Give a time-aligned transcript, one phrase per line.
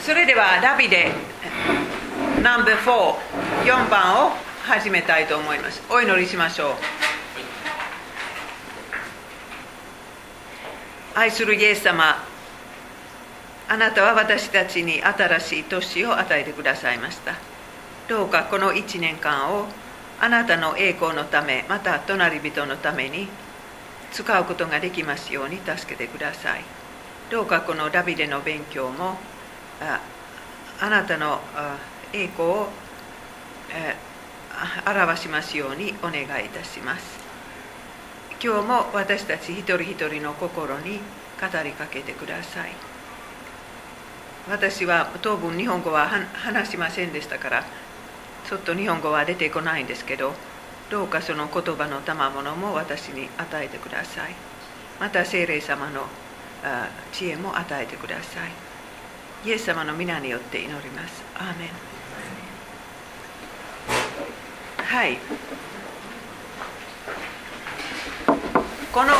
[0.00, 1.12] それではダビデ
[2.40, 2.76] ナンバー
[3.64, 4.30] 44番を
[4.62, 5.82] 始めたいと思います。
[5.90, 6.74] お祈りしましょう。
[11.14, 12.24] 愛するイエス様
[13.68, 17.34] あなたは私たちに新しい年を与えてくださいました。
[18.08, 19.66] どうかこの1年間を
[20.20, 23.26] あなたの栄光のためまた隣人のために
[24.12, 26.64] 使うことができますように助けてください。
[27.30, 29.16] どうかこのダビデの勉強も
[30.80, 31.40] あなたの
[32.12, 32.68] 栄光を、
[33.70, 33.96] え
[34.86, 37.18] 表しますようにお願いいたします。
[38.42, 40.98] 今日も私たち一人一人の心に
[41.40, 42.72] 語りかけてください。
[44.50, 47.64] 私は当分日本語は話しませんでしたから
[48.48, 50.32] ちょっと日本語は出てこないんですけど
[50.90, 54.34] どうかその言葉の賜物も私に与えてください。
[55.00, 56.02] また聖霊様の
[57.12, 58.71] 知恵も与えてください。
[59.44, 61.20] イエス様の皆によって祈ります。
[61.34, 61.68] アーメン。
[64.84, 65.18] はい。
[68.92, 69.12] この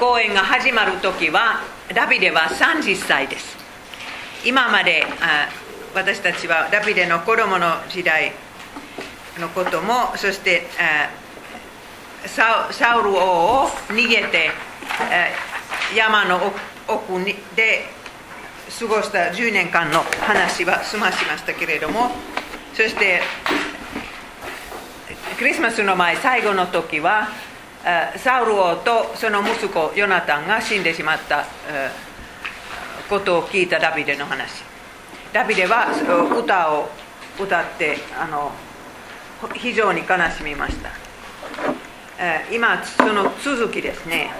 [0.00, 1.60] 講演が始まる時は
[1.94, 3.58] ダビデは30歳です。
[4.46, 5.04] 今まで
[5.94, 8.32] 私たちはダビデの子供の時代
[9.38, 10.66] のこともそして
[12.26, 14.50] サウル王を逃げて
[15.94, 16.54] 山の
[16.88, 17.84] 奥にで
[18.70, 22.10] 過ごした10年間の話は済ましましたけれども
[22.74, 23.22] そして
[25.38, 27.28] クリスマスの前最後の時は
[28.16, 31.44] サウル王とその息子ヨナタンが死んでしまった
[33.08, 34.64] ことを聞いたダビデの話。
[35.32, 35.88] ダビデは
[36.38, 36.88] 歌を
[37.38, 38.52] 歌ってあの
[39.54, 40.90] 非常に悲しみました。
[42.50, 44.30] 今その続きですね。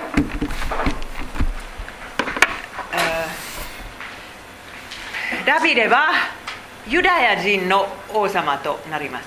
[5.47, 6.11] ダビデは
[6.89, 9.27] ユダヤ人の王様となります。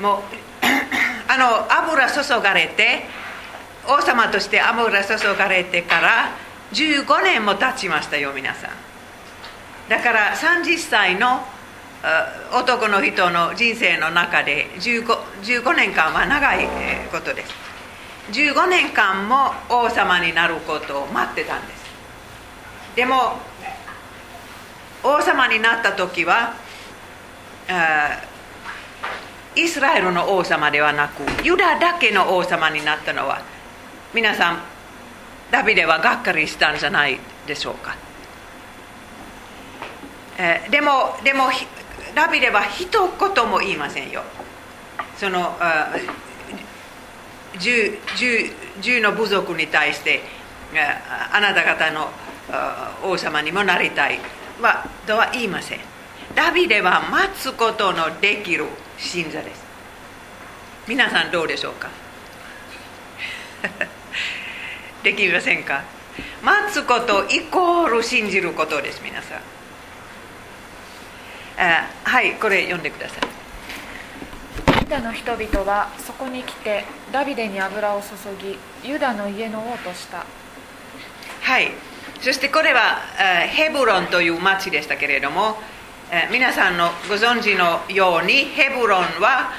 [0.00, 0.20] もう
[1.28, 3.04] あの油注がれて
[3.88, 6.30] 王様として油注がれてから
[6.72, 8.70] 15年も経ちましたよ皆さん。
[9.88, 11.44] だから30歳の
[12.52, 15.06] 男の人の人生の中で 15,
[15.42, 16.66] 15年間は長い
[17.10, 17.52] ことです。
[18.32, 21.82] 15年間も王様になることを待ってたんです。
[22.96, 23.40] でも
[25.04, 26.54] 王様になった時は
[29.54, 33.42] イスラエルの王様ではなくユダだけの王様になったのは
[34.14, 34.62] 皆さん
[35.50, 37.96] ダビデはがっかりしたんじゃないでしょうか、
[40.38, 41.44] えー、でもでも
[42.14, 44.22] ダビデは一言も言いませんよ。
[45.16, 45.56] その
[47.58, 47.98] 銃
[48.80, 50.20] 銃の部族に対して
[51.32, 52.08] あなた方の
[53.04, 54.18] 王様にもなりたい。
[54.60, 55.80] はとは言いません。
[56.34, 58.66] ダビデは待つことのできる
[58.98, 59.62] 信者です。
[60.88, 61.88] 皆さんどうでしょうか？
[65.02, 65.82] できませんか？
[66.42, 69.38] 待つことイコール信じることです皆さん。
[71.58, 73.18] あはいこれ読んでください。
[74.82, 78.06] ユダの人々はそこに来てダビデに油を注
[78.38, 78.58] ぎ
[78.88, 80.24] ユダの家の王とした。
[81.42, 81.72] はい
[82.22, 83.00] そしてこれは
[83.48, 85.56] ヘブロンという町でしたけれども
[86.30, 89.50] 皆さんのご存知のようにヘブロンは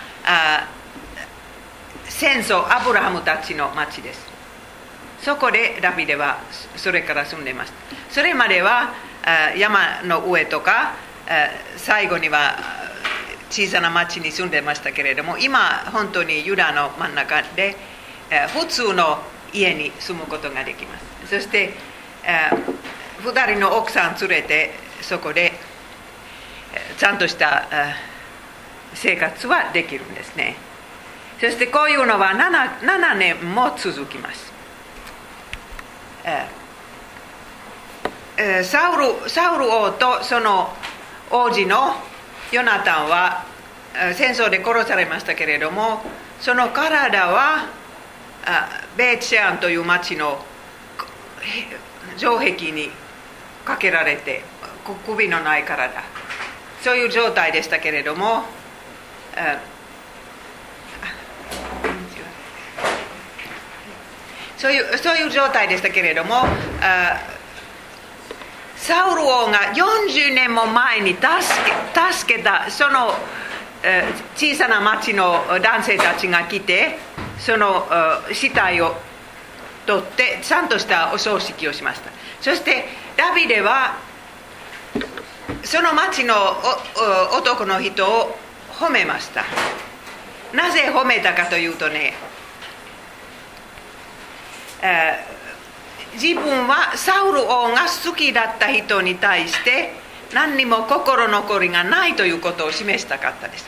[2.05, 4.31] 戦争アブラハムたちの町です。
[5.19, 6.37] そこでダビデは
[6.77, 7.75] それから住んでました
[8.09, 8.93] それまでは
[9.57, 10.95] 山の上とか
[11.77, 12.57] 最後には
[13.49, 15.59] 小さな町に住んでましたけれども今
[15.91, 17.75] 本当にユダの真ん中で
[18.53, 19.19] 普通の
[19.53, 21.29] 家に住むことができます。
[21.29, 21.73] そして
[22.23, 25.53] 2人の奥さん連れてそこで
[26.97, 27.67] ちゃんとした
[28.93, 30.55] 生活はできるんですね。
[31.39, 34.53] そしてこういうのは 7, 7年も続きます。
[38.63, 40.73] サウルサウル王とその
[41.29, 41.95] 王子の
[42.51, 43.45] ヨナタンは
[44.13, 46.01] 戦争で殺されましたけれども
[46.39, 47.67] その体は
[48.97, 50.43] ベーチェアンという町の
[52.17, 52.89] 城壁に
[53.65, 54.43] かけられて
[55.05, 56.03] 首のない体。
[56.83, 58.43] そういう状態でしたけれども
[64.57, 66.45] そういうそういう状態でしたけれども
[68.75, 71.23] サウル王が40年も前に助
[71.95, 73.13] け助けたその
[74.35, 76.97] 小さな町の男性たちが来て
[77.39, 77.85] その
[78.33, 78.95] 死体を
[79.85, 82.11] 取ってちゃんとしたお葬式をしました。
[82.41, 82.85] そして
[83.17, 83.97] ダビデは
[85.63, 86.33] その町の
[87.37, 88.37] 男の人を
[88.71, 89.43] 褒めました。
[90.53, 92.13] なぜ褒めたかというとね
[96.13, 99.93] 自分はサウル王が好きだった人に対して
[100.33, 103.65] 何にも心残りがないということを示したかったです。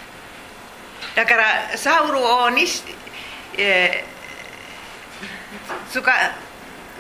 [1.16, 2.66] だからサウル王に、
[3.58, 4.15] えー、
[5.92, 6.02] 使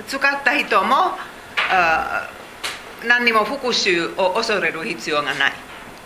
[0.07, 0.95] 使った人も
[3.07, 5.53] 何にも復讐を恐れる必要がない。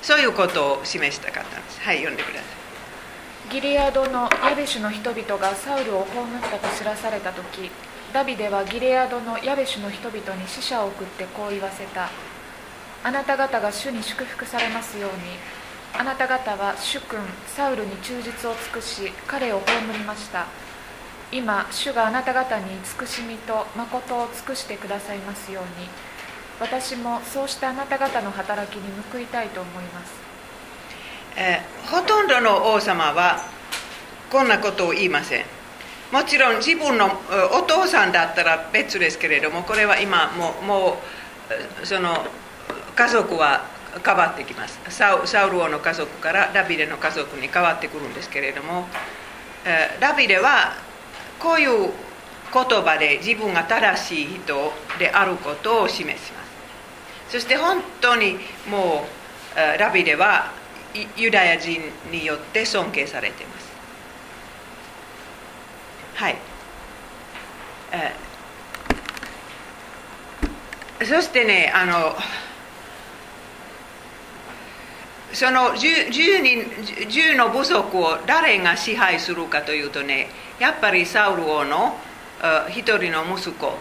[0.01, 1.81] そういうことを示したかったんです。
[1.81, 3.51] はい読んでください。
[3.51, 7.71] ギリアドのヤベシュの人々がサウルを葬ったと知らされた時
[8.13, 12.09] ダビデはギレアドのヤベシュの人々に死者を送ってこう言わせた。
[13.03, 15.17] あなた方が主に祝福されますように
[15.97, 20.45] あなた方は主君サウルに忠実を尽くし彼を葬りました。
[21.31, 25.87] 今主があなた方に慈しみと誠を尽くしてくださいますように。
[26.59, 28.81] 私もそうしてあなた方の働きに
[29.13, 30.11] 報いたいと思います、
[31.37, 33.39] えー、ほとんどの王様は
[34.29, 35.45] こんなことを言いません。
[36.11, 37.05] もちろん自分の
[37.53, 40.97] お父さんだったら別ですけれどもこれは今もうも
[41.81, 42.25] うその
[42.95, 43.63] 家族は
[44.03, 44.79] 変わってきます。
[44.89, 48.87] サウル王の家族からダビデの家族に変わってくるんですけれども
[49.99, 50.73] ダビデは
[51.39, 51.91] こういう
[52.53, 56.49] 言葉で自分が正しい人であることを示します。
[57.29, 58.37] そして本当に
[58.69, 59.05] も
[59.55, 60.51] うダビデは
[61.15, 61.79] ユダヤ人
[62.11, 63.69] によって尊敬されています。
[66.15, 66.35] はい、
[71.05, 72.15] そしてねあの
[75.33, 76.63] その 10, 人
[77.07, 80.27] 10の部族を誰が支配するかというとね
[80.59, 81.95] やっぱりサウル王の
[82.69, 83.73] 一人の息子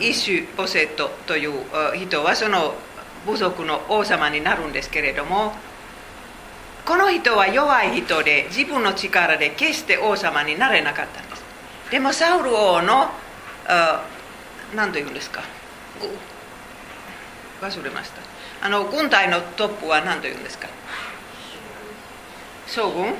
[0.00, 1.52] イシュ・ポセットという
[1.96, 2.74] 人はその
[3.26, 5.52] 部族の王様になるんですけれども
[6.84, 11.44] この人は弱い人で自分の力で決して王様になれなかったんです。
[11.90, 13.08] でもサウル王の
[14.74, 15.42] 何と言うんですか？
[17.60, 18.31] 忘れました。
[18.62, 20.68] あの軍隊のトップは何と言うんですか？
[22.68, 23.14] 将軍？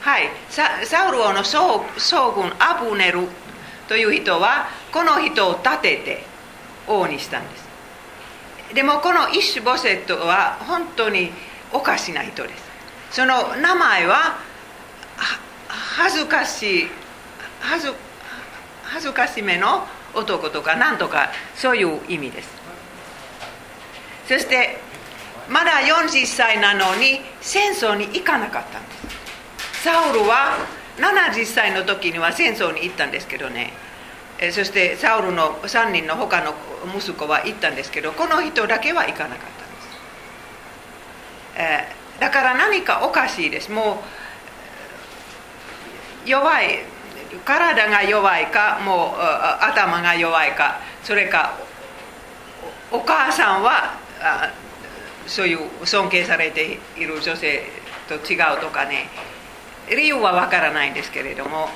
[0.00, 0.30] はい。
[0.48, 1.84] サウル王の将
[2.32, 3.28] 軍アブネル
[3.88, 6.24] という人はこの人を立てて
[6.88, 7.64] 王にしたんです。
[8.74, 11.30] でもこのイッシュ・ボセットは本当に
[11.72, 12.64] おかしな人です。
[13.10, 14.38] その名前は
[15.68, 16.88] 恥ずかしい
[17.60, 17.92] 恥ず
[18.82, 22.63] 恥ずかしめの男とかなんとかそういう意味です。
[24.26, 24.78] そして
[25.48, 29.82] まだ40歳なのに戦争に行かなかったんです。
[29.82, 30.56] サウルは
[30.96, 33.72] 70歳の時には戦争に行ったんですけどね。
[34.52, 36.54] そしてサウルの3人の他の
[36.96, 39.88] 息子は行ったんですけどこの人だけは行かなかったんです、
[41.56, 43.70] え、だから何かおかしいです。
[43.70, 44.02] も
[46.26, 46.80] う弱い
[47.44, 49.20] 体が弱いかもう
[49.64, 51.58] 頭が弱いかそれか
[52.90, 54.03] お母さんは
[55.26, 57.62] そういう尊敬されている女性
[58.08, 59.08] と違うとかね。
[59.88, 61.68] 理由はわからないんですけれども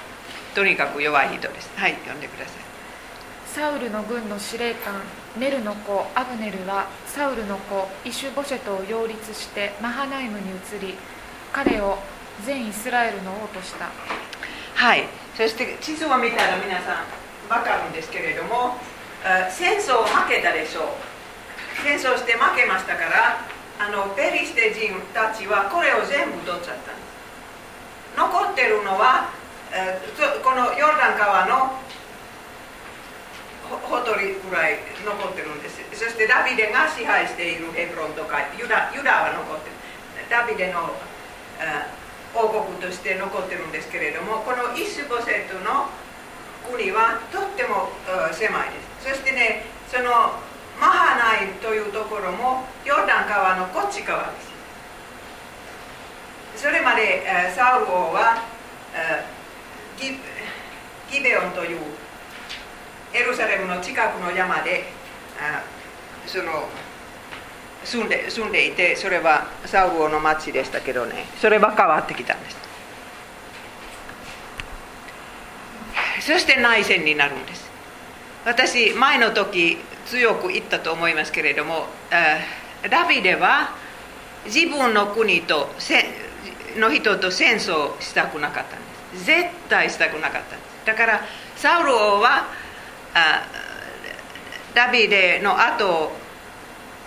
[0.54, 1.70] とにかく弱い人です。
[1.76, 2.54] はい読んでください。
[3.54, 4.94] サウルの軍の司令官
[5.36, 10.94] ネルの子アブネルはサウルの子イシュボシェトを擁立してマハナイムに移り
[11.52, 11.99] 彼を
[12.44, 13.90] 全イスラエルの王とした。
[14.75, 15.04] はい。
[15.37, 17.04] そして地図を見たら皆さん
[17.49, 18.76] 分かるんですけれども
[19.50, 20.84] 戦争を負けたでしょう
[21.82, 23.40] 戦争して負けましたから
[23.78, 26.92] あのペリシテ人たちはこれを全部取っちゃった。
[26.92, 27.08] んです
[28.18, 29.30] 残ってるのは
[29.70, 30.00] え
[30.42, 31.78] このヨルダン川の
[33.68, 35.78] ほとりぐらい残ってるんです。
[35.92, 39.76] そしてダビデが支配しているヘブロンとかユダユダは残ってる。
[40.30, 40.90] ダビデの
[41.61, 41.87] え
[42.35, 45.87] 王国として残ってるんですけれどもこのイスボセットの
[46.75, 47.92] 国はとっても
[48.32, 49.14] 狭いです。
[49.14, 50.40] そしてねその
[50.80, 54.40] マハナイというところもヨルダン川のこっち側で
[56.56, 56.62] す。
[56.62, 58.42] それまでサウル王は
[59.99, 61.78] ギベオンという
[63.12, 64.85] エルサレムの近くの山で
[66.26, 66.68] その
[67.85, 71.26] 住んで住んでいてそれはサウル王の町でしたけどね。
[71.40, 72.58] それは変わってきたんです。
[76.20, 77.68] そして内戦になるんです。
[78.44, 81.86] 私前の時強く言ったと思いますけれども
[82.90, 83.70] ダビデは
[84.46, 85.70] 自分の国と
[86.76, 88.80] の人と戦争したくなかったん
[89.12, 89.24] です。
[89.26, 90.86] 絶対したくなかったんです。
[90.86, 91.20] だから
[91.56, 92.46] サウル王は
[94.74, 96.12] ダビデの後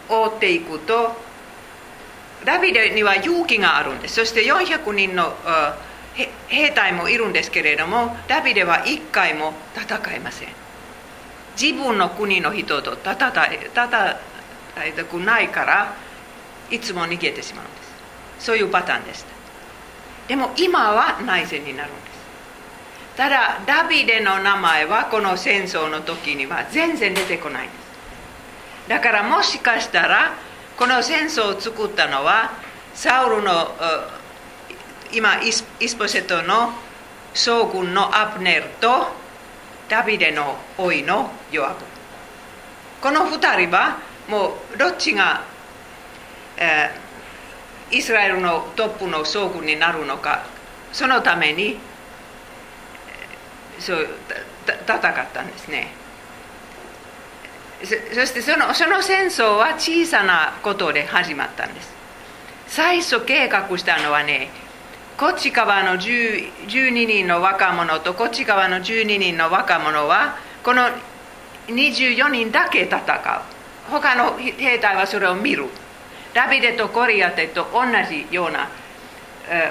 [0.10, 1.15] を追っていくと
[2.43, 4.15] ダビデには勇気があるんです。
[4.15, 5.34] そして400人の
[6.48, 10.61] 兵隊もいるんですけれどもダビデは一回も戦いません。
[11.60, 13.13] 自分の国の人と戦
[13.53, 13.88] い戦
[14.88, 15.93] いたくないから
[16.70, 17.84] いつも逃げてしまうんで
[18.39, 18.46] す。
[18.46, 19.27] そういうパターンでした
[20.27, 22.12] でも今は内戦になるんです。
[23.17, 27.81] ただダビデの名前はこの戦争の時には全然出てこないんです。
[28.88, 30.34] だからもしかしたら
[30.77, 32.51] この戦争を作ったのは
[32.93, 33.51] サウルの
[35.13, 35.65] 今イス
[35.98, 36.72] ポセトの
[37.34, 39.08] 将軍のアプネルと
[39.92, 41.76] ダビデの老いのヨアブ。
[43.02, 45.44] この2人はもうどっちが、
[46.56, 50.46] えー、イスラエルのトップの将軍になるのか
[50.94, 51.78] そのために
[53.80, 54.08] そう
[54.66, 55.02] 戦っ
[55.34, 55.88] たんですね。
[57.84, 61.92] そしてそのその戦争は小さなことで始まったんです。
[62.68, 64.52] 最初計画したのはね
[65.22, 70.82] こっち側の12人の若者とこっち側の12人の若者はこの
[71.68, 73.01] 24人だけ戦う。
[73.92, 75.68] 他の兵隊はそれを見る。
[76.34, 78.68] ダビデとコリアテと同じような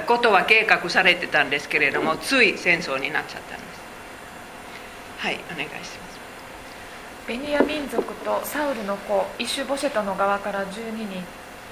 [0.07, 3.81] ことは計画されてたんですけれどもつい戦争になっちゃったんです。
[5.19, 5.99] はいお願いします。
[7.27, 11.25] ベニヤ民族とサウルの子イシュボシェトの側から12人。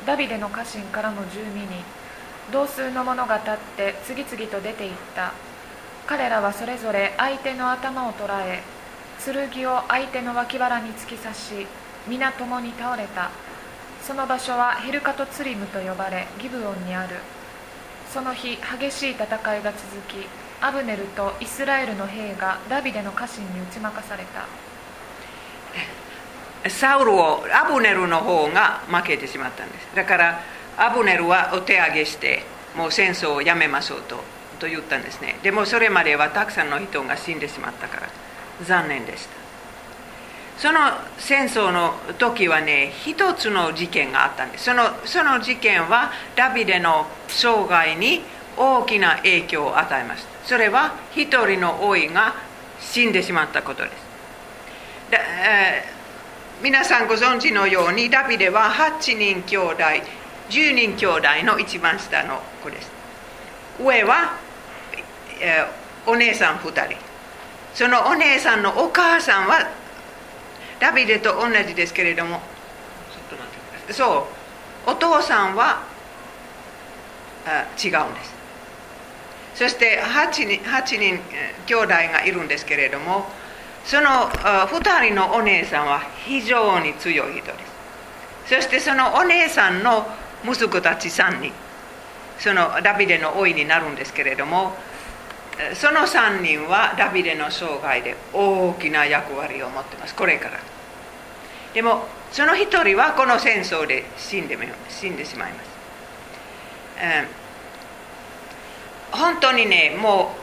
[0.05, 1.98] ダビデの家臣からの12人。
[2.53, 5.33] 同数の者が立って次々と出て行った。
[6.07, 8.63] 彼らはそれぞれ相手の頭を捉え
[9.25, 11.67] 剣を相手の脇腹に突き刺し
[12.07, 13.31] 皆共に倒れた。
[14.03, 17.17] その場所はヘルカトツリムと呼ばれギブオンにある。
[18.11, 20.27] その日激しい戦いが続き
[20.63, 24.47] アブネルとイスラエルの兵がダビデの家臣に打ち負かされた。
[26.71, 29.95] サウルをアブネルの方が負けてしまったんです。
[29.95, 30.41] だから
[30.79, 32.43] アブネルはお手上げして
[32.77, 34.23] もう戦争をやめましょうと
[34.61, 35.39] と言ったんですね。
[35.43, 38.09] でもそれまではたくさんの人が死んでしまったから
[38.65, 39.39] 残念でした。
[40.59, 40.81] その
[41.19, 44.65] 戦争の時はね一つの事件があったんです。
[44.65, 48.23] そのその事件はダビデの生涯に
[48.57, 50.29] 大きな影響を与えました。
[50.47, 52.35] それは一人の老いが
[52.81, 53.95] 死んでしまったことです。
[55.11, 55.99] だ、えー
[56.61, 59.77] 皆さんご存知のようにダビデは8人兄弟。
[60.51, 62.91] 10人兄弟の一番下の子です。
[63.81, 64.39] 上は、
[65.41, 66.97] えー、お姉さん2人。
[67.75, 69.69] そのお姉さんのお母さんは
[70.81, 72.41] ダビデと同じですけれども
[73.91, 74.27] そ
[74.87, 75.83] うお父さんは
[77.47, 78.35] あ違うんです。
[79.55, 81.21] そして8人 ,8 人
[81.67, 83.27] 兄弟がいるんですけれども
[83.85, 87.53] その2人のお姉さんは非常に強い人で
[88.47, 88.55] す。
[88.57, 90.07] そしてそのお姉さんの
[90.45, 91.53] 息子たち3人。
[92.39, 94.77] そのダビデの老いになるんですけれども
[95.75, 100.15] その3人はダビデの生涯で大きな役割を持ってます。
[100.15, 100.61] これから。
[101.75, 104.57] でもその1人はこの戦争で死んで
[104.89, 105.69] 死んでしまいます、
[109.11, 110.37] 本当にねも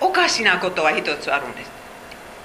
[0.00, 1.70] うおかしなことは一つあるんです。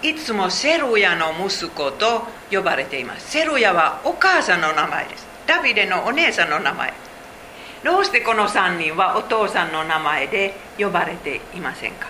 [0.01, 3.31] いつもセルヤの息子と呼ばれています。
[3.31, 5.28] セルヤはお母さんの名前です。
[5.49, 6.93] ダビデのお姉さんの名前。
[7.83, 12.07] どうしてこの3人はお父さんの名前で呼ばれていませんか？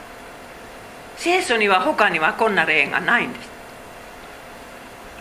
[1.15, 3.49] 聖書には他にはこんな例がないんです。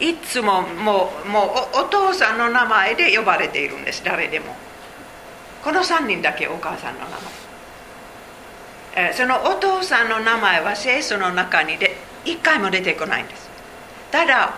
[0.00, 4.56] いつももうもうお父さんの名前で呼ばれているんです誰でも。
[5.62, 7.06] この3人だけお母さんの名
[8.96, 9.12] 前。
[9.12, 13.47] そのお父さんの名前は聖書の中にで一回も出てこないんです。
[14.10, 14.54] ただ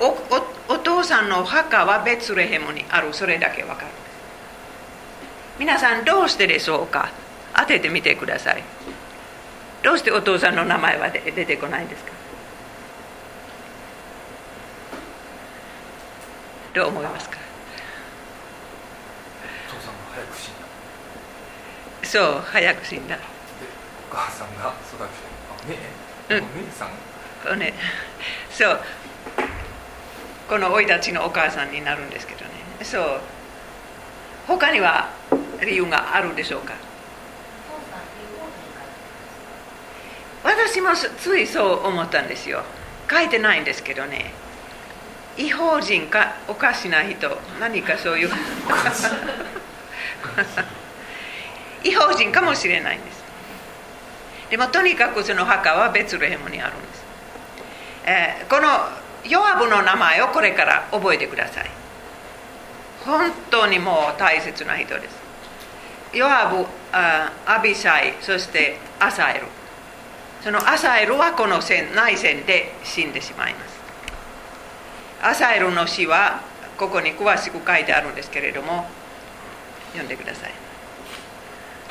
[0.69, 3.13] お父さんの墓はベツレヘムにある。
[3.13, 3.89] それだけわかる。
[5.59, 7.11] 皆さんどうしてでしょうか？
[7.57, 8.63] 当ててみてください。
[9.83, 12.13] どうしてお父さんの名前は出てこないんですか？
[16.75, 17.37] どう思いますか？
[22.05, 23.19] そう早く死んだ。
[24.11, 24.99] お母さんが育
[25.69, 25.81] てて
[26.35, 26.91] ね、うん、お姉さん
[27.59, 27.75] ね、
[28.51, 28.81] そう
[30.51, 32.51] この生い立ちのお母さんになるんですけどね。
[32.83, 33.21] そう。
[34.49, 35.11] 他には
[35.65, 36.75] 理由があるでしょうか？
[40.43, 42.65] 私もついそう思ったんですよ。
[43.09, 44.33] 書いてないんですけどね。
[45.39, 47.31] 違法人かおかしな人。
[47.61, 48.31] 何かそういう。
[51.85, 53.23] 違法人かもしれないんです。
[54.51, 57.05] でもとにかくその墓はベツレヘムにあるんです。
[58.05, 58.69] えー、この
[59.29, 61.71] ヨアブの名前をこれから覚えてください。
[63.05, 65.17] 本当にもう大切な人です。
[66.13, 69.47] ヨアブあアビシャイそしてアサエル。
[70.43, 73.81] そのアサエルはこの戦内戦で死んでしまいます。
[75.23, 76.41] アサエルの死は
[76.79, 78.87] ここに詳しく書いてあるんですけれども
[79.93, 80.51] 読んでください。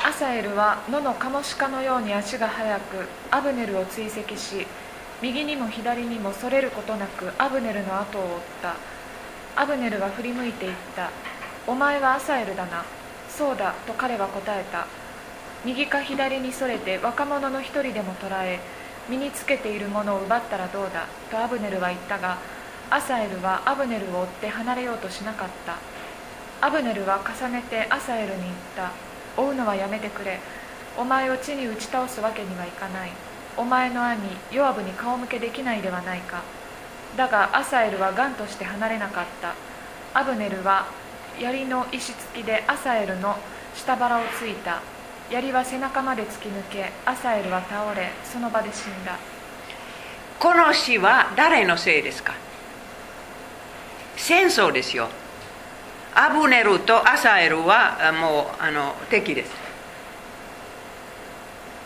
[0.02, 4.66] アサエルは野のカモシカのように足が速くアブネルを追跡し
[5.22, 8.28] 右にも左にもそれることなくアブネルの後を追っ
[8.62, 8.76] た。
[9.62, 11.10] アブネルは振り向いていった。
[11.66, 12.84] お前はアサエルだな。
[13.28, 14.86] そうだと彼は答えた。
[15.64, 18.60] 右か左にそれて若者の一人でも捕らえ
[19.10, 21.06] 身につけているものを奪ったらどうだ。
[21.30, 22.38] とアブネルは言ったが
[22.88, 25.76] アサエルはアブネルを追って離れようとしなかった。
[26.66, 28.92] アブネルは重ねてアサエルに言った。
[29.36, 30.40] 追うのはやめてくれ。
[30.96, 33.10] お前を地に打ち倒すわけにはいかない。
[33.56, 34.20] お前の兄
[34.52, 36.42] ヨアブに顔向けできないではないか。
[37.16, 39.54] だがアサエルはガンとして離れなかった。
[40.18, 40.86] アブネルは
[41.38, 43.36] 槍の石突きでアサエルの
[43.74, 44.80] 下腹をついた。
[45.30, 49.16] 槍は背中まで突き抜けアサエルは倒れその場で死んだ。
[50.38, 52.34] この死は誰のせいですか？
[54.16, 55.08] 戦争ですよ。
[56.14, 59.52] アブネルとアサエルはもうあの敵です。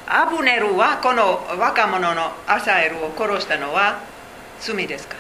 [0.07, 4.01] アブネルはこの若者のアサエルを殺したのは
[4.61, 5.17] 罪ですか？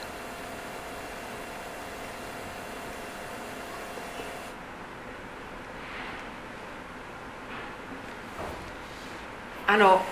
[9.66, 10.02] あの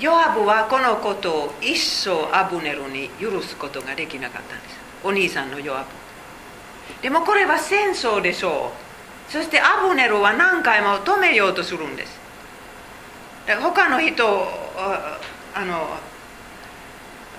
[0.00, 4.76] ヨアブはこのことを一生アブネルに許すことができなかったんです。
[5.04, 5.90] お兄さんのヨアブ。
[7.02, 8.72] でもこれは戦争でしょ
[9.28, 9.30] う。
[9.30, 12.19] そしてアブネルは何回も止めようとするんです。
[13.56, 14.46] 他の人を
[15.54, 15.98] あの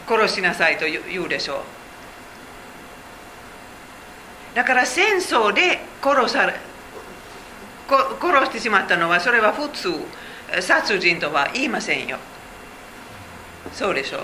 [0.08, 1.64] 殺しなさいと言うでしょ
[4.54, 4.56] う。
[4.56, 6.56] だから戦争で殺され
[7.90, 9.90] 殺してしまったのはそれは普通。
[10.60, 12.18] 殺人とは言いませんよ。
[13.72, 14.22] そうでしょう、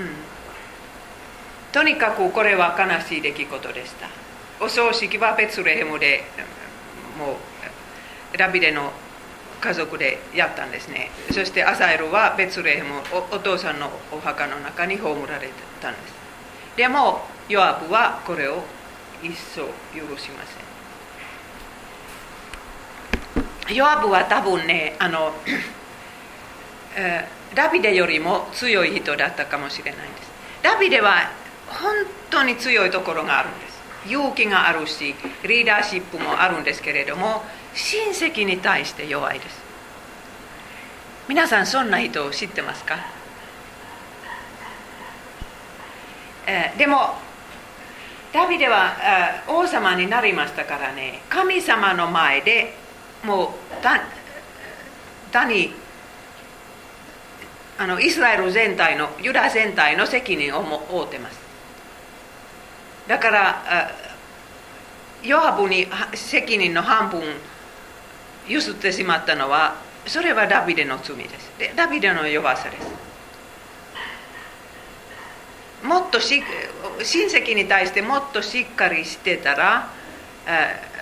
[0.00, 0.08] うん、
[1.70, 4.08] とにかくこれは悲しい出来事でした。
[4.60, 6.24] お葬式はベツレヘムで
[7.16, 7.34] も
[8.34, 8.92] うダビデの
[9.62, 11.10] 家族でやったんですね。
[11.30, 15.48] そしてアサエルはベツレヘムお父さんのお墓の中に葬られ
[15.80, 16.14] たんです。
[16.76, 18.64] でもヨアブはこれを
[19.22, 19.62] 一層
[19.94, 20.42] 許しま
[23.64, 23.76] せん。
[23.76, 25.32] ヨアブは多分ねあの、
[26.96, 30.30] え、ダビデよりも強い人だったかもしれないんです。
[30.62, 31.30] ダビデは
[31.68, 31.88] 本
[32.30, 33.72] 当に強いところがあるんです。
[34.08, 39.62] 勇気があるしリーダーシップもあるんですけれども親戚に対して弱いです。
[41.28, 42.96] 皆さんそんな人を知ってますか、
[46.46, 47.14] えー、でも
[48.32, 48.96] ダビデは
[49.48, 52.74] 王様になりましたからね神様の前で
[53.24, 53.48] もう
[55.32, 55.72] 他に
[57.78, 61.40] あのイスラエル全体のユダ全体の責任を負ってます。
[63.08, 63.90] だから
[65.22, 67.22] ヨハブに責任の半分
[68.48, 69.76] 譲ってしまったのは
[70.06, 72.92] それはダビデの罪ですでダビデの弱さです
[75.86, 76.42] もっとし
[77.02, 79.88] 親戚に対してもっとしっかりしてたら
[80.46, 80.92] えー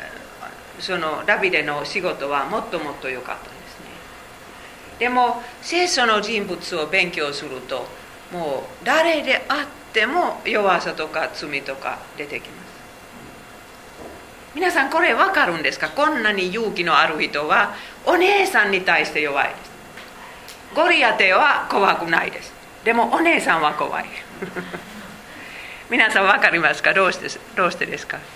[0.81, 3.87] そのダビデの仕事はもっともっと良かったんですね
[4.99, 7.87] でも聖書の人物を勉強すると
[8.33, 12.70] もう誰であっても弱さとか罪とか出てきます
[14.55, 15.89] 皆さんこれ分かるんですか？
[15.91, 19.49] こんなに勇気のある人はお姉さんに対して弱い。
[19.49, 19.71] です
[20.75, 22.53] ゴリアテは怖くないです。
[22.85, 24.05] でもお姉さんは怖い。
[25.91, 26.93] 皆さん分かりますか？
[26.95, 28.19] どうしてどうしてですか？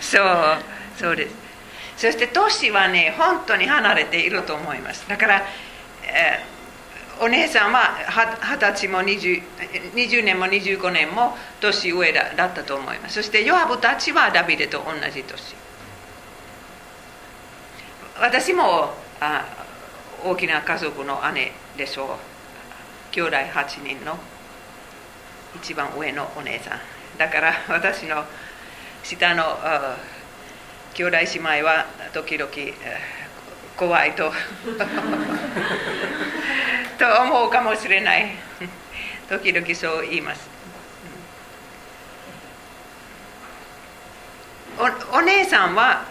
[0.00, 0.26] そう
[0.98, 1.47] そうです
[1.98, 5.06] そして年はね本当に離れていると思います。
[5.08, 5.42] だから、
[6.04, 7.98] えー、お姉さんは
[8.46, 9.42] 二十歳も 20,
[9.94, 13.16] 20年も25年も年上だだったと思います。
[13.16, 15.56] そしてヨアブたちはダビデと同じ年。
[18.20, 19.44] 私もあ
[20.24, 22.08] 大きな家族の姉でしょう。
[23.10, 24.16] 兄弟8人の
[25.56, 26.78] 一番上のお姉さん。
[27.18, 28.24] だから私の
[29.02, 29.42] 下の
[30.98, 32.50] 兄弟姉妹は時々
[33.76, 34.32] 怖いと
[36.98, 38.32] と思うかもしれない。
[39.30, 40.50] 時々そう言います。
[45.12, 46.04] お姉さんは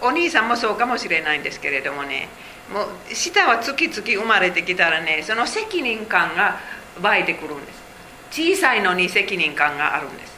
[0.00, 2.28] お兄さんもそうかもしれないんですけれどもね。
[2.72, 6.58] もう下は月々生まれてきたらねその責任感が
[7.00, 7.84] 湧いてくるんです。
[8.32, 10.33] 小さいのに責任感があるんです。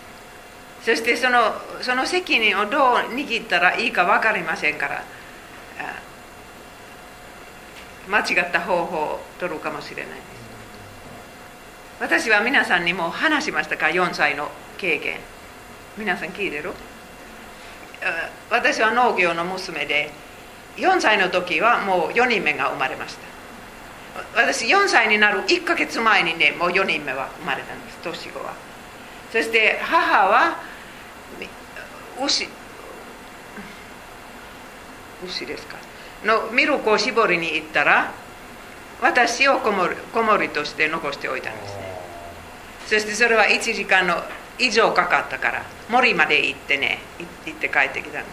[0.87, 1.41] そしてその
[1.83, 5.03] その責任をどう握ったらいいか分かりませんから。
[8.09, 10.05] 間違った方法を取るかもしれない。
[10.13, 10.21] です
[12.29, 15.19] 私は皆さんにも話しましたか？4歳の経験。
[15.99, 16.73] 皆さん聞いてる？
[18.49, 20.13] 私は農業の娘で
[20.77, 24.41] 4歳の時はもう4人目が生まれました。
[24.41, 27.99] 私4歳になる1ヶ月前にねもう4人目は生まれたんです。
[28.05, 28.55] 年子は。
[29.33, 30.76] そして母は
[32.19, 32.49] 牛
[35.25, 35.77] 牛ですか。
[36.25, 38.13] のミルクを絞りに行ったら
[39.01, 41.97] 私を子守として残しておいたんですね。
[42.87, 44.15] そしてそれは1時間の
[44.59, 46.99] 以上かかったから森まで行ってね
[47.47, 48.31] 行って帰ってきたんで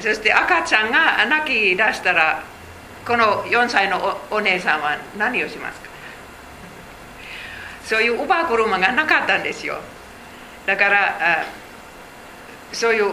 [0.00, 0.08] す。
[0.08, 2.42] そして赤ちゃんが泣き出したら
[3.06, 5.88] この4歳のお姉さんは何をしますか？
[7.84, 9.78] そういう乳母車がなかったんですよ。
[10.66, 11.44] だから
[12.72, 13.12] そういう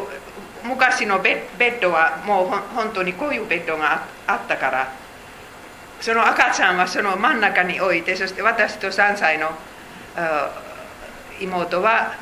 [0.63, 4.93] 昔のベッドはもう本当にこういうベッドがあったから
[6.01, 9.49] その赤ちゃんはその真ん中に置いてそして私と3歳の
[11.39, 12.13] 妹は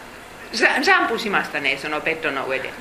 [0.52, 2.71] ジャンプしましたねそのベッドの上で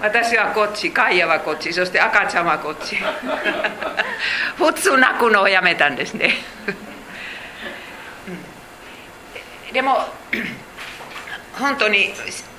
[0.00, 2.96] 私はこっちカイヤはこっちそして赤ちゃんはこっち
[4.56, 6.30] 普通泣くのをやめたんですね
[9.72, 9.96] でも
[11.58, 12.10] 本当に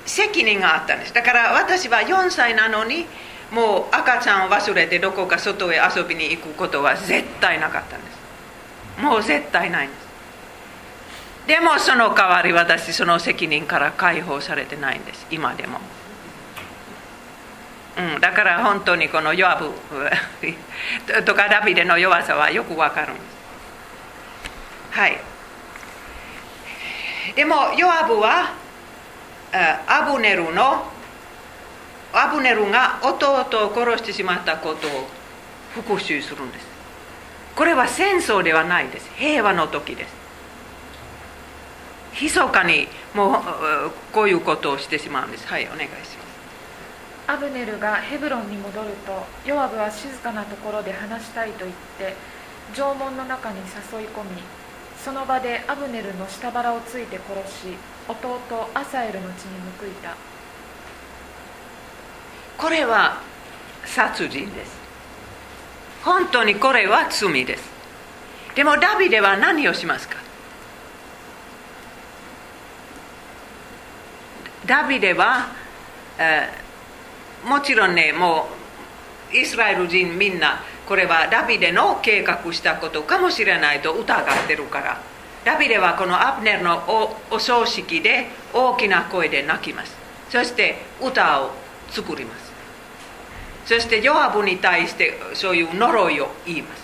[0.06, 1.12] 責任があったんです。
[1.12, 3.06] だから私は4歳なのに
[3.52, 9.00] もう赤ちゃんを忘れてどこか外へ遊びに行くことは絶対なかったんです。
[9.00, 10.06] もう絶対ないんです。
[11.46, 15.26] でもその代わり私その責任から解放されてないんです。
[15.30, 15.78] 今でも、
[17.98, 19.70] うん、だから本当にこのヨアブ
[21.24, 24.96] とかダビデの弱さはよくわかるんです。
[24.98, 25.18] はい。
[27.36, 28.65] でもヨアブは
[29.52, 30.84] アブネルの
[32.12, 35.06] アブネルが弟を殺してしまったことを
[35.74, 36.66] 復讐するんです
[37.54, 40.26] これは戦争ではないです平和の時です
[42.20, 43.42] 密かにもう
[44.12, 46.16] こういうことをしてしまうんですはいお願いします
[47.28, 52.14] アブネルがヘブロンに戻るとヨアブは静かなところで話したいと言って
[52.74, 54.42] 縄文の中に誘い込み
[55.02, 57.76] その場でアブネルの下腹をついて殺し
[58.08, 58.40] 弟
[58.74, 60.16] アサエルの血に報いた。
[62.56, 63.20] これは
[63.84, 64.76] 殺人です。
[66.04, 67.68] 本当にこれは罪です。
[68.54, 70.16] でもダビデは何をしますか？
[74.66, 75.48] ダビデは、
[76.18, 78.48] えー、もちろんねも
[79.32, 85.00] うイスラエル人みんなこれはダビデの計画したことかもしれないと疑ってるから。
[85.46, 86.82] ダビデはこのアブネルの
[87.30, 89.94] お葬式で大きな声で泣きます。
[90.28, 91.52] そして歌を
[91.88, 92.52] 作ります。
[93.64, 96.82] そしてヨアブに対してそういう呪いを言います。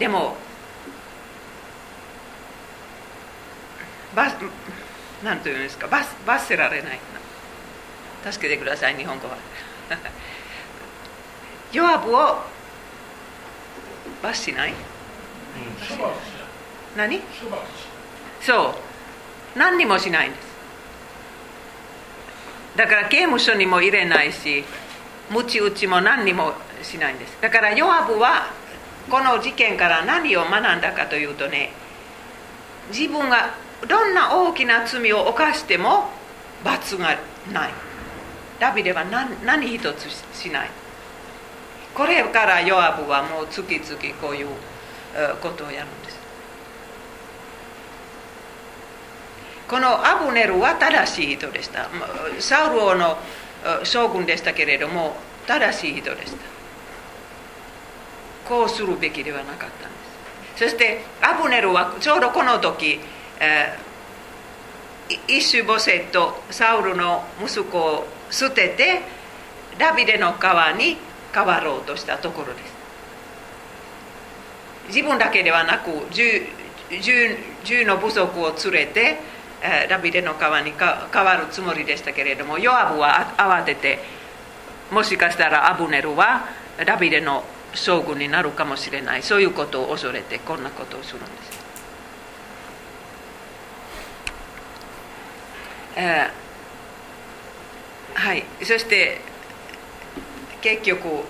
[0.00, 0.36] でも
[4.16, 4.26] バ
[5.22, 5.86] 何というんですか？
[5.86, 6.98] 罰罰せられない
[8.32, 9.36] 助けてください日本語は。
[11.72, 12.42] ヨアブを
[14.22, 14.74] 罰しない、
[16.96, 17.20] 何？
[18.40, 18.74] そ
[19.56, 19.58] う。
[19.58, 20.48] 何にもしないんです。
[22.76, 24.64] だから刑務所にも入れないし
[25.30, 27.36] ムチ打ちも何にもしないんです。
[27.40, 28.52] だからヨアブは
[29.10, 31.70] この事件から何を学んだかというとね
[32.92, 33.54] 自分が
[33.88, 36.10] どんな大きな罪を犯しても
[36.64, 37.18] 罰が
[37.52, 37.72] ない。
[38.60, 40.70] ダビデは何何一つしない。
[41.94, 44.48] これからヨアブはもう月々こういう
[45.42, 46.07] ことをやるんです
[49.68, 51.88] このアブネルは正しい人でした。
[52.40, 53.18] サウル王の
[53.84, 56.38] 将軍でしたけれども正しい人でした。
[58.48, 59.98] こうするべきではなかったんで
[60.56, 60.64] す。
[60.64, 62.98] そしてアブネルはちょうどこの時
[63.40, 69.02] えー、イシュボセットサウルの息子を捨てて
[69.78, 70.96] ダビデの川に
[71.32, 72.78] 変わろうとしたところです。
[74.88, 76.46] 自分だけではなく 10,
[77.62, 79.18] 10, の部族を連れて、
[79.88, 83.98] ダビデの川に変わるつもりでしたけれどもヨアブは慌てて
[84.90, 86.46] もしかしたらアブネルは
[86.86, 87.44] ダビデの
[87.74, 89.22] 将軍になるかもしれない。
[89.22, 91.58] そういうことを恐れてこんなことをするんです。
[98.14, 98.44] はい。
[98.64, 99.20] そして
[100.62, 101.24] 結局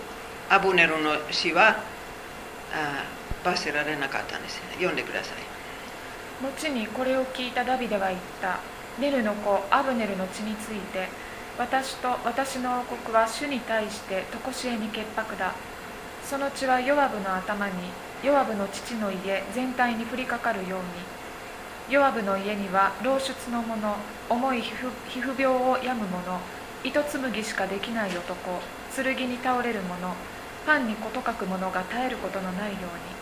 [0.48, 1.82] アブネルの死は
[3.44, 4.62] 罰せられなかったんですね。
[4.74, 5.47] 読んでください。
[6.42, 8.60] 後にこれを聞いたダビデは言った。
[9.00, 11.06] ネルの子アブネルの血について
[11.56, 15.54] 私と私の王国は主に対して常しえに潔白だ。
[16.24, 17.72] その血はヨワブの頭に
[18.22, 21.94] ヨワブの父の家全体に降りかかるように。
[21.94, 23.96] ヨワブの家には老出の者
[24.28, 26.38] 重い皮膚皮膚病を病む者
[26.84, 28.60] 糸紡ぎしかできない男
[28.94, 30.14] 剣に倒れる者
[30.66, 33.17] パンに事欠く者が絶えることのないように。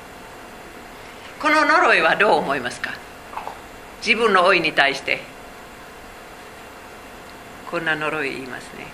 [1.46, 2.90] この呪いはどう思いますか？
[4.04, 5.20] 自分の老いに対して。
[7.70, 8.84] こんな呪い言いますね。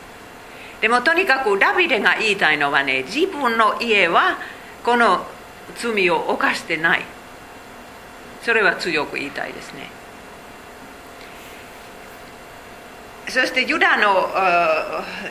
[0.82, 4.36] でもとにかくダビデが言いたいのはね自分の家は
[4.84, 5.24] この
[5.76, 7.02] 罪を犯してない。
[8.42, 9.88] それは強く言いたいですね。
[13.30, 14.28] そしてユダの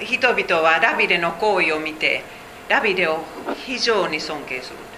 [0.04, 2.24] 人々はダビデの行為を見て
[2.68, 3.20] ダビデを
[3.64, 4.92] 非常に尊敬するんです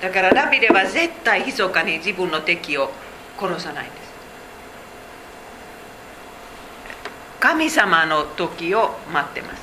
[0.00, 2.90] だからダビデは絶対密かに自分の敵を
[3.38, 4.10] 殺さないんです。
[7.40, 9.62] 神様の時を待ってます、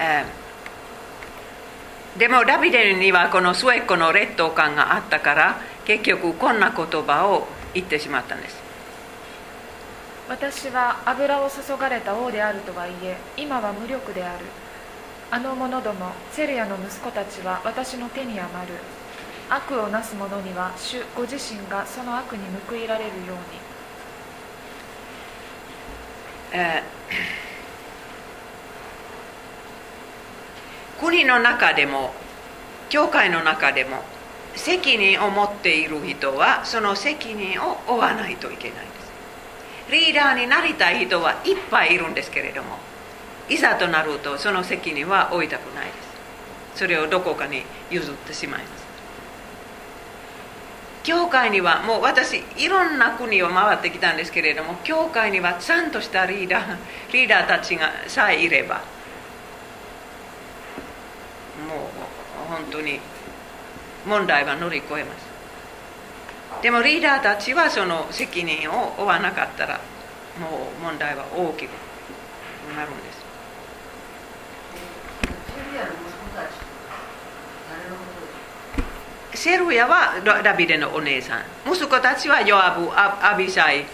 [0.00, 8.56] えー、でもダビデにはこの末っ子の劣等感があったから結局こんな言葉を言ってしまったんです。
[10.28, 14.44] 私は油を注がれた王であるとはいえ今は無力である。
[15.30, 18.74] あの者どもセルヤの息子たちは私の手に余る。
[19.50, 23.64] 悪をなす者には主ご自身がその悪に報いられるように。
[30.98, 32.14] 国の中でも
[32.88, 34.02] 教会の中でも
[34.54, 39.90] 責任を持っている人はその責任を負わないといけないんです。
[39.90, 42.78] リーダーになりたい人はいっぱいいるんですけれども
[43.48, 46.78] いざとなるとその責任は負いたくないです。
[46.78, 48.84] それをどこかに譲ってしまいます。
[51.04, 56.76] 教会にはもう私いろんな国を回ってきたんですけれども教会にはちゃんとしたリーダー
[57.12, 58.80] リーダーたちがさえいればも
[62.46, 63.00] う本当に
[64.06, 65.26] 問題は乗り越えます。
[66.62, 69.80] でもリーダーたちはその責任を負わなかったら
[70.40, 71.70] もう問題は大きく
[72.74, 73.13] なるんです。
[79.44, 83.84] セルヤはダビデのお姉さん息子たちはヨアブアビシャイ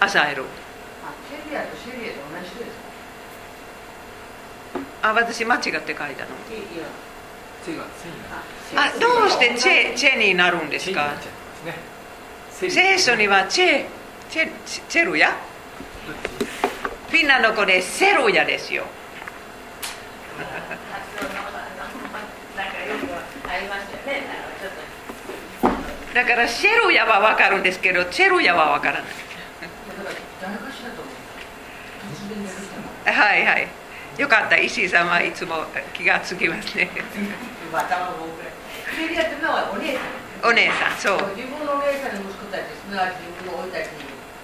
[0.00, 0.42] アサエル
[5.00, 6.10] あ私間違って書いたの
[8.76, 11.14] あどうしてチェチェになるんですか
[12.52, 13.86] 聖書にはチェ
[14.28, 14.50] チェ
[14.90, 15.30] チェルヤ
[17.08, 18.84] フィンランド語でセルヤですよ
[26.14, 29.10] だからシェルヤは分かるんですけどチェルヤは分からない。
[33.04, 33.68] はいはい。
[34.18, 34.56] よかった。
[34.56, 36.90] 石井さんはいつも気がつきますね。
[40.42, 41.28] お姉さんそう。
[41.36, 43.92] 自分のお姉さんの息子たちすなわち自分の甥たちに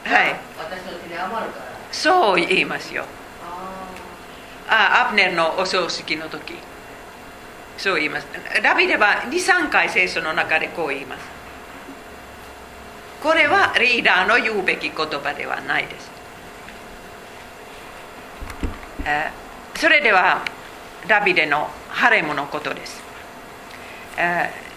[0.05, 0.41] はい。
[0.59, 1.65] 私の手に余るから。
[1.93, 3.05] そう言いますよ。
[4.69, 6.55] あアプネルのお葬式の時。
[7.77, 8.27] そう言います。
[8.63, 11.34] ダビデは23回聖書の中でこう言います
[13.25, 16.11] これはリーダーの言うべき言葉ではないです。
[19.77, 20.45] それでは
[21.09, 23.03] ダビデのハレムのことです。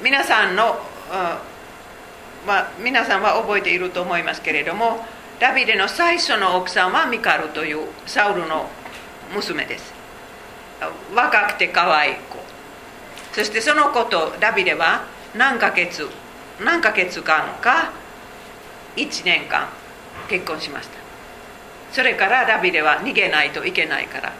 [0.01, 0.79] 皆さんの、
[2.47, 5.05] まあ、皆さんは覚えていると思いますけれども
[5.41, 8.69] ダビデの最初の奥さんはミカルというサウルの
[9.36, 9.93] 娘です
[11.13, 12.38] 若くて可愛い子
[13.33, 15.03] そしてその子とダビデは
[15.36, 16.07] 何ヶ月
[16.63, 18.07] 何ヶ月間か
[18.97, 19.69] 1年間
[20.27, 20.97] 結婚しました。
[21.93, 24.33] それからダビデは逃げないといけないから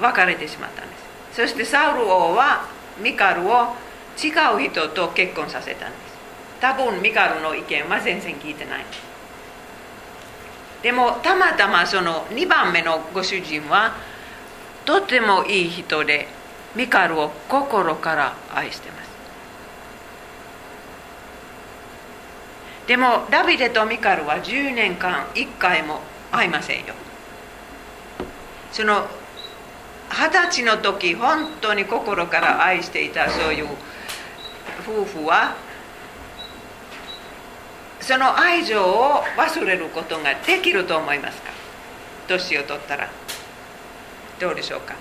[0.00, 0.96] 別れてしまったんで
[1.32, 1.40] す。
[1.42, 2.68] そしてサウル王は
[3.00, 3.74] ミカルを
[4.22, 6.00] 違う人と結婚させたんです。
[6.60, 8.84] 多分ミカルの意見は全然聞いてない。
[10.82, 13.96] でもたまたまその2番目のご主人は
[14.84, 16.28] とてもいい人で
[16.76, 19.07] ミカルを心から愛してます。
[22.88, 26.00] でもダビデとミカルは10年間1回も
[26.32, 26.94] 会いませんよ。
[28.72, 29.06] その
[30.10, 33.68] 二十歳の時本当に心から愛していたそういう
[34.80, 35.54] 夫婦は
[38.00, 41.50] その愛情を忘れることができると思いますか？
[42.26, 43.10] 年を取ったら。
[44.40, 44.94] どうでしょうか？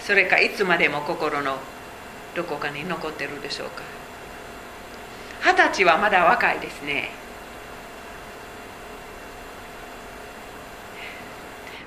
[0.00, 1.58] それかいつまでも心の
[2.34, 3.82] どこかに残ってるでしょうか？
[5.46, 7.10] 二十歳はまだ若いですね。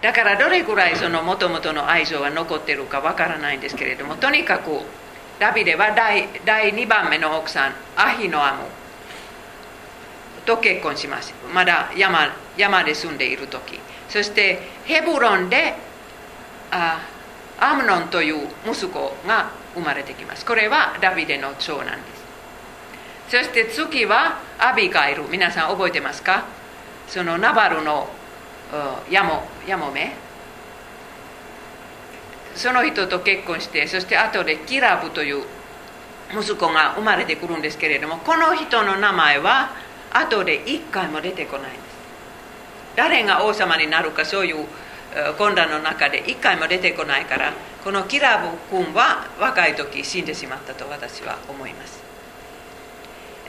[0.01, 4.79] だからどれぐらいそのもともとの愛情が残ってるかわからないんですけれどもとにかく
[5.39, 8.63] ダビデは第第2番目の奥さんアヒノアム。
[10.45, 11.33] と結婚します。
[11.53, 13.77] まだ山山で住んでいる時。
[14.07, 15.75] そしてヘブロンで
[16.71, 17.01] あ
[17.59, 20.45] アムノンという息子が生まれてきます。
[20.45, 22.18] これはダビデの長男です。
[23.29, 25.29] そして次はアビガイル。
[25.29, 26.45] 皆さん覚えてますか？
[27.07, 28.07] そのナバルの
[29.09, 30.13] ヤモヤモメ。
[32.55, 35.43] その人と結婚してそして後でキラブという
[36.33, 39.69] 息子が生まれてくるんですけれどもこの人の名前は
[40.11, 41.83] 後で一回も出てこないんです。
[42.95, 44.65] 誰が王様になるかそういう
[45.37, 51.98] 混乱の中で一回も出てこないからこのキラブ君は若い時死んでしまったと私は思います、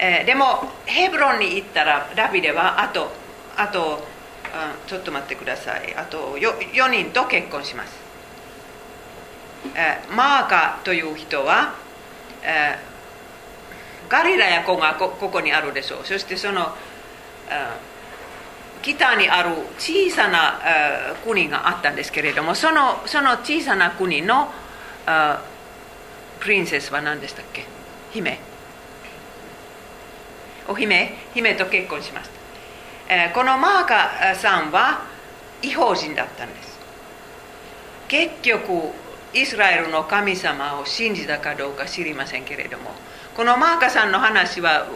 [0.03, 3.13] えー、でもヘブロンに行ったらダビデはあと
[3.55, 4.03] あと
[4.87, 5.95] ちょっと待ってください。
[5.95, 7.93] あと 4, 4人と結婚します、
[9.77, 11.75] えー、マーカという人は、
[12.43, 16.07] えー、ガリラヤ湖がここにあるでしょう。
[16.07, 16.75] そしてその、
[17.51, 20.61] えー、北にある小さな、
[21.25, 24.51] 国があったんですけれどもそのその小さな国の、
[26.41, 27.67] プリンセスは何でしたっけ？
[28.13, 28.50] 姫。
[30.69, 32.29] お姫姫と結婚しまし
[33.09, 33.15] た。
[33.15, 35.03] えこのマーカさんは
[35.63, 36.79] 違法人だったんです。
[38.09, 38.93] 結局
[39.33, 42.91] イスラエルの神様を信じたかどうか知りませんけれども
[43.37, 44.87] このマーカさんの話は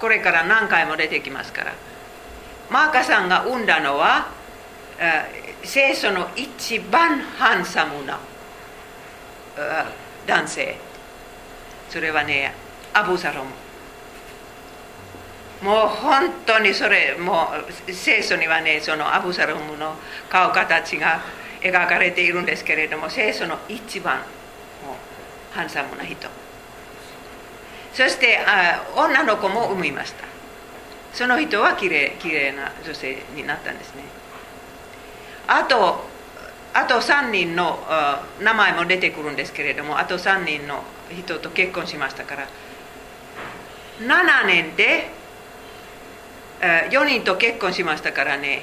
[0.00, 1.72] これから何回も出てきますから。
[2.70, 4.28] マーカさんが産んだのは
[5.62, 8.18] 聖書の一番ハンサムな
[10.26, 10.76] 男性。
[11.90, 12.54] それはね
[12.94, 13.50] アブサロム。
[15.62, 17.48] もう本当にそれも
[17.88, 19.94] う聖書にはねそのアブサロムの
[20.28, 21.20] 顔形が
[21.60, 24.22] 描かれているんですけれども聖書の一番
[25.52, 26.28] ハンサムな人。
[27.92, 30.24] そしてあ女の子も産みました。
[31.12, 34.02] その人はきれいきれいな女性になったんですね。
[35.46, 36.04] あと
[36.74, 37.78] あと3人の
[38.40, 42.48] 名前も出てくるんですけれどもあと3人の人と結婚しましたから
[44.00, 45.21] 7年で
[46.62, 48.62] 4人と結婚しましたからね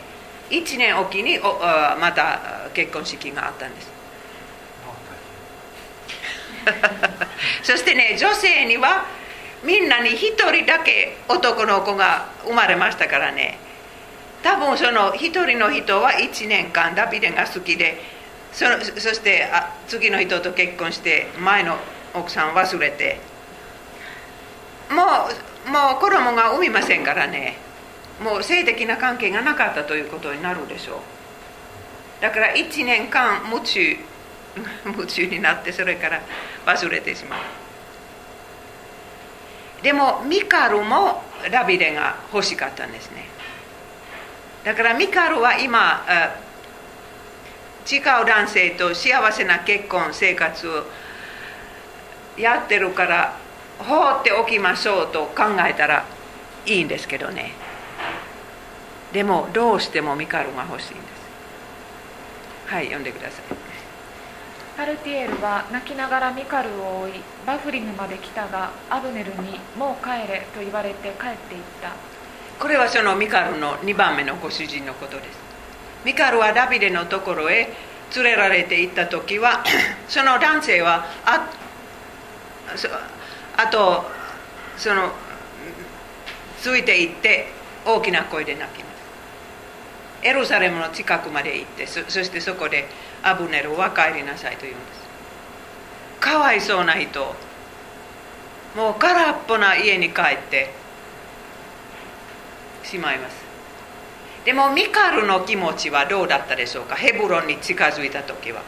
[0.49, 3.99] 1年おきにまた結婚式があったんです。
[7.63, 9.05] そしてね女性には
[9.63, 13.57] みんなに1人だけ男の子が生まれましたからね
[14.43, 18.01] 多分その1人の人は1年間ダビデが好きで
[18.51, 18.65] そ
[18.97, 21.77] そしてあ次の人と結婚して前の
[22.13, 23.19] 奥さん忘れて
[24.89, 25.03] も
[25.67, 27.57] うもう子供が産みませんからね
[28.21, 30.99] もう性的な関係がなかったということになるでしょう。
[32.21, 33.97] だから1年間夢中
[34.85, 36.21] 夢中になってそれから
[36.65, 37.39] 忘れてしまう。
[39.83, 43.25] でもミカルもダビデが欲しかったんですね。
[44.65, 46.03] だからミカルは今
[47.89, 50.83] 違う男性と幸せな結婚生活を
[52.37, 53.37] やってるから
[53.77, 56.05] 放っておきましょうと考えたら
[56.65, 57.53] いいんですけどね。
[59.13, 61.19] でもどうしてもミカルが欲しいんです。
[62.67, 63.43] はい読んでください。
[64.77, 67.11] パルティエルは泣きながらミカルを追い
[67.45, 71.91] バフリムまで来たがアブネルに「もう帰れ」と言われて帰っていった。
[72.59, 75.39] これはそのミカルの2番目のご主人のことです。
[76.05, 77.73] ミカルはダビデのところへ
[78.15, 79.63] 連れられて行った時は
[80.07, 81.49] その男性はあ
[83.57, 84.05] あと
[84.77, 85.11] その
[86.61, 87.47] ついて行って
[87.85, 88.88] 大きな声で泣きます
[90.21, 92.87] エルサレムの近くまで行ってそしてそこで
[93.23, 94.99] アブネルは帰りなさいと言うんです。
[96.19, 97.35] かわいそうな人。
[98.75, 100.73] もう空っぽな家に帰って
[102.83, 103.35] しまいます。
[104.45, 106.95] でもミカルの気持ちはどうだったでしょうか？
[106.95, 108.61] ヘブロンに近づいた時は。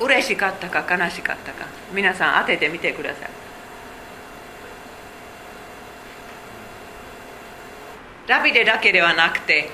[0.00, 1.66] 嬉しかったか悲しかったか。
[1.92, 3.30] 皆さん当ててみてください
[8.26, 9.70] ダビデだけではなくて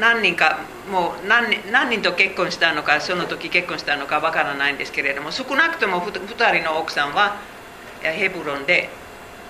[0.00, 0.60] 何人か
[0.90, 7.36] もう何人と結婚したのかその時結婚したのかわからないんですけれども少なくとも2人の奥さんは
[8.02, 8.88] ヘブロンで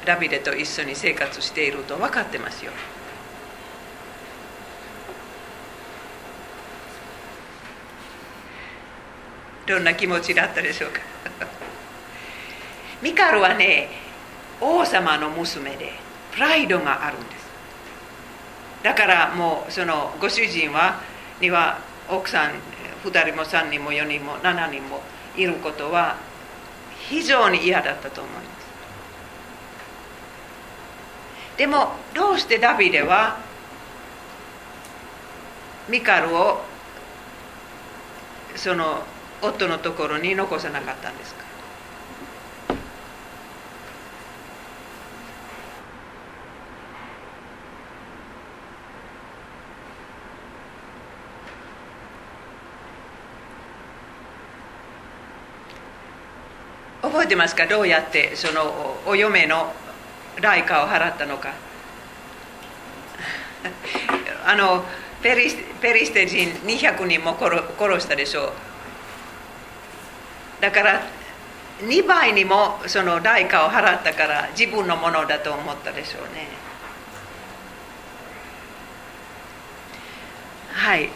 [0.05, 2.73] ダビデと一緒に生活していると分かってますよ。
[9.67, 11.01] どんな気持ちだったでしょうか？
[13.01, 13.89] ミカルはね
[14.61, 15.95] 王様の娘で
[16.33, 17.44] プライドがあるんです。
[18.85, 21.01] だからもうそのご主人は
[21.41, 21.79] には
[22.09, 22.53] 奥さん
[23.03, 25.01] 2人も3人も4人も7人も
[25.37, 26.17] いることは
[27.09, 28.45] 非常に嫌だったと思います。
[31.57, 33.39] でもどうしてダビデは
[35.89, 36.61] ミカルを
[38.57, 39.03] その
[39.41, 41.44] 夫のところに残さなかったんですか？
[57.15, 57.69] 覚えてますか？
[57.69, 59.73] どうやってそのお嫁の
[60.43, 61.53] 代価を払ったのか？
[64.45, 64.85] あの
[65.23, 65.49] ペリ
[65.81, 68.53] ペリステ人200人も殺したでしょう。
[70.61, 71.03] だから
[71.83, 76.49] 2倍にもその代価を払ったから自分のものだと思ったでしょうね。
[80.73, 81.11] はい。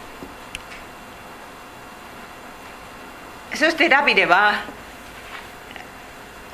[3.53, 4.78] そしてダビデは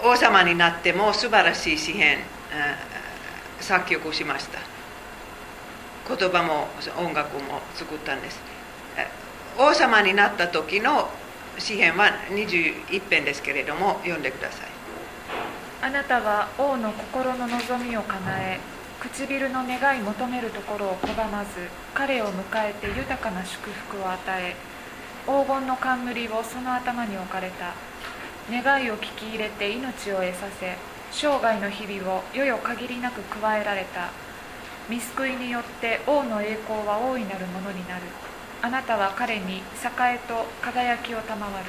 [0.03, 2.19] 王様になっても素晴らしい詩篇
[3.59, 4.59] 作曲しました。
[6.07, 6.67] 言葉も
[6.97, 8.39] 音楽も作ったんです。
[9.57, 11.09] 王様になった時の
[11.57, 14.67] 詩篇は21編ですけれども読んでください。
[15.81, 18.59] あなたは王の心の望みを叶え
[18.99, 21.49] 唇の願い求めるところを拒まず
[21.93, 24.55] 彼を迎えて豊かな祝福を与え
[25.25, 27.73] 黄金の冠をその頭に置かれた。
[28.51, 30.75] 願いを聞き入れて命を得させ
[31.11, 34.09] 生涯の日々をよよ限りなく加えられた。
[34.87, 38.03] 見救いによって王の栄光は大いなるものになる。
[38.61, 41.65] あなたは彼に栄と輝きを賜る。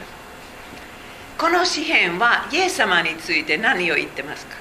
[1.39, 4.57] この詩篇はイエス様について何を言ってますか？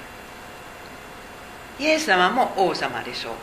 [1.79, 3.33] イエス様も王様でしょう。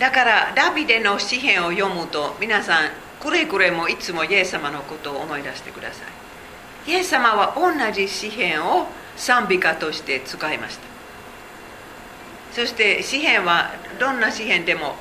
[0.00, 2.90] だからダビデの詩篇を読むと皆さん
[3.20, 6.04] くれぐれもいつもイエス様のことを思い出してくださ
[6.86, 6.90] い。
[6.90, 10.82] イエス様は同じ詩篇を賛美歌として使いました。
[12.52, 14.94] そして詩篇はどんな詩篇でも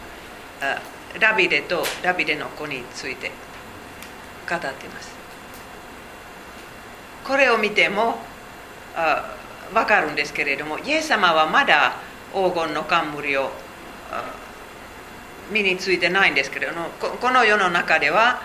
[1.19, 3.31] ダビデとダビデの子について
[4.49, 5.15] 語っています。
[7.23, 8.17] これを見ても
[9.73, 11.95] 分かるんですけれどもイエス様はまだ
[12.33, 13.51] 黄金の冠を
[15.51, 18.41] 身についてないんですけれどもこの世の中では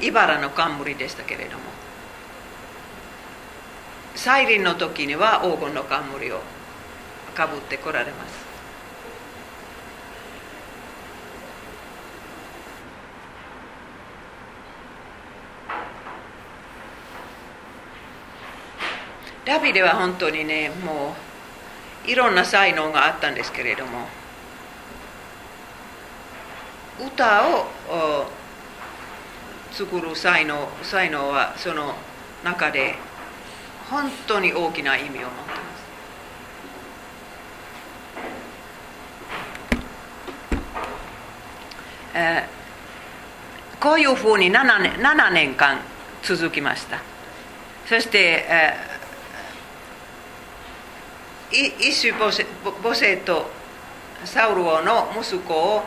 [0.00, 1.64] 茨の冠でしたけれども
[4.14, 6.40] 再臨の時には黄金の冠を
[7.34, 8.46] かぶってこられます。
[19.44, 21.14] ダビデは本当にねも
[22.04, 24.08] ういろんな才能があったんですけれども
[26.98, 27.66] 歌を
[29.72, 31.94] 作る才能才能はその
[32.42, 32.94] 中で
[33.90, 35.30] 本当に大きな意味を持って
[42.14, 42.48] ます、
[43.80, 45.80] こういうふうに 7, 年7年間
[46.22, 46.98] 続きました。
[47.86, 52.46] そして、えー、イシュボセ
[52.82, 53.46] ボセと
[54.24, 55.82] サウル王の息子を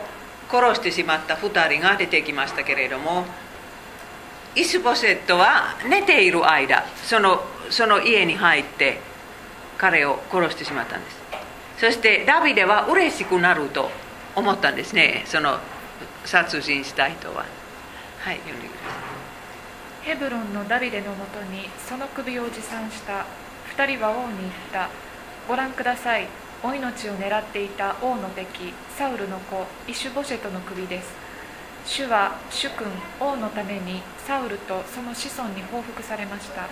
[0.50, 3.24] 殺してしまった2人が出てきましたけれども
[4.56, 7.40] イスボセットは寝ている間その
[7.70, 9.00] その家に入って
[9.78, 11.20] 彼を殺してしまったんです。
[11.78, 13.90] そしてダビデは嬉しくなると
[14.36, 15.22] 思ったんですね。
[15.24, 15.58] その
[16.26, 17.46] 殺人した人は。
[18.18, 18.96] はい読んでくださ
[20.04, 20.08] い。
[20.08, 23.24] ヘブロンのダビデのもとにその首を持参した
[23.74, 24.90] 2人は王に言った。
[25.48, 26.26] ご覧ください。
[26.62, 31.08] お命を狙っていた王の敵サウルの子イシュボシェトの首です。
[31.86, 32.86] 主は主君
[33.18, 36.68] 王のためにサウルとその子孫に報復されました、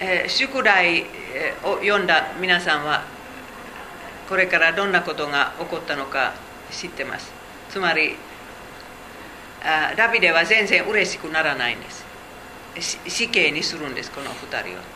[0.00, 1.02] えー、宿題
[1.62, 3.04] を読んだ皆さんは
[4.28, 6.32] これからどんなことが起こったのか
[6.70, 7.30] 知ってます。
[7.68, 8.16] つまり
[9.62, 12.04] あダビデは全然嬉しくならないんです。
[13.06, 14.93] 死刑にするんですこの2人は。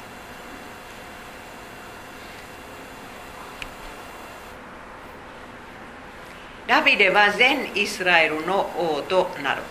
[6.69, 9.63] ダビデは全イスラエルの王となる、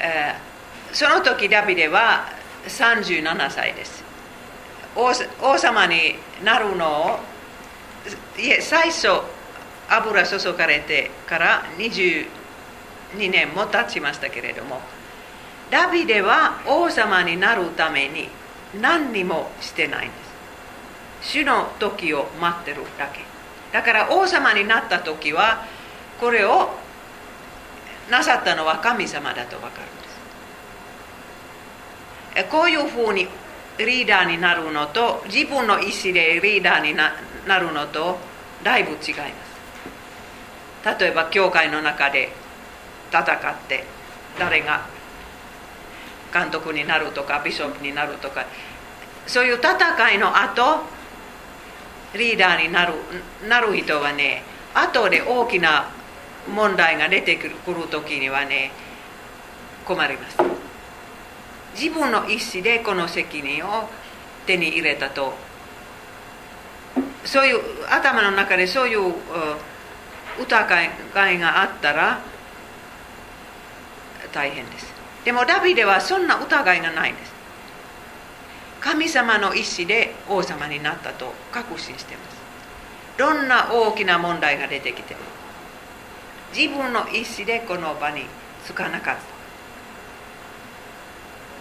[0.00, 0.34] え、
[0.92, 2.24] その時ダビデは
[2.66, 4.02] 37歳です。
[4.96, 5.12] 王
[5.42, 7.18] 王様になるのを
[8.38, 9.08] いえ最初
[9.90, 12.26] 油注がれてから22
[13.30, 14.80] 年も経ちましたけれども
[15.70, 18.28] ダビデは王様になるために
[18.80, 20.16] 何にもしてないんで
[21.22, 21.32] す。
[21.32, 23.37] 主の時を待ってるだけ。
[23.72, 25.64] だから王様になった時は
[26.20, 26.70] これを
[28.10, 29.82] なさったのは神様だと分かる
[32.40, 32.50] んです。
[32.50, 33.28] こういうふうに
[33.78, 37.12] リーダーになるのと自分の意思でリーダーにな
[37.58, 38.18] るのと
[38.62, 38.98] だいぶ違いま
[40.94, 41.00] す。
[41.00, 42.32] 例えば教会の中で
[43.10, 43.26] 戦っ
[43.68, 43.84] て
[44.38, 44.86] 誰が
[46.32, 48.46] 監督になるとかビショップになるとか
[49.26, 50.80] そういう戦いの後
[52.14, 52.94] リーダーになる
[53.48, 54.42] なる人はね
[54.74, 55.90] 後で大きな
[56.54, 57.54] 問題が出てくる
[57.90, 58.70] 時にはね
[59.84, 60.36] 困ります。
[61.74, 63.88] 自分の意思でこの責任を
[64.46, 65.34] 手に入れたと。
[67.24, 69.14] そういう頭の中でそういう
[70.40, 72.20] 疑いがあったら
[74.32, 74.92] 大変です。
[75.24, 77.37] でもダビデはそんな疑いがないんです。
[78.80, 82.38] 神様の意志で王様になったと確信してます。
[83.18, 85.20] どんな大きな問題が出てきても
[86.56, 88.22] 自分の意志でこの場に
[88.64, 89.16] つかなかっ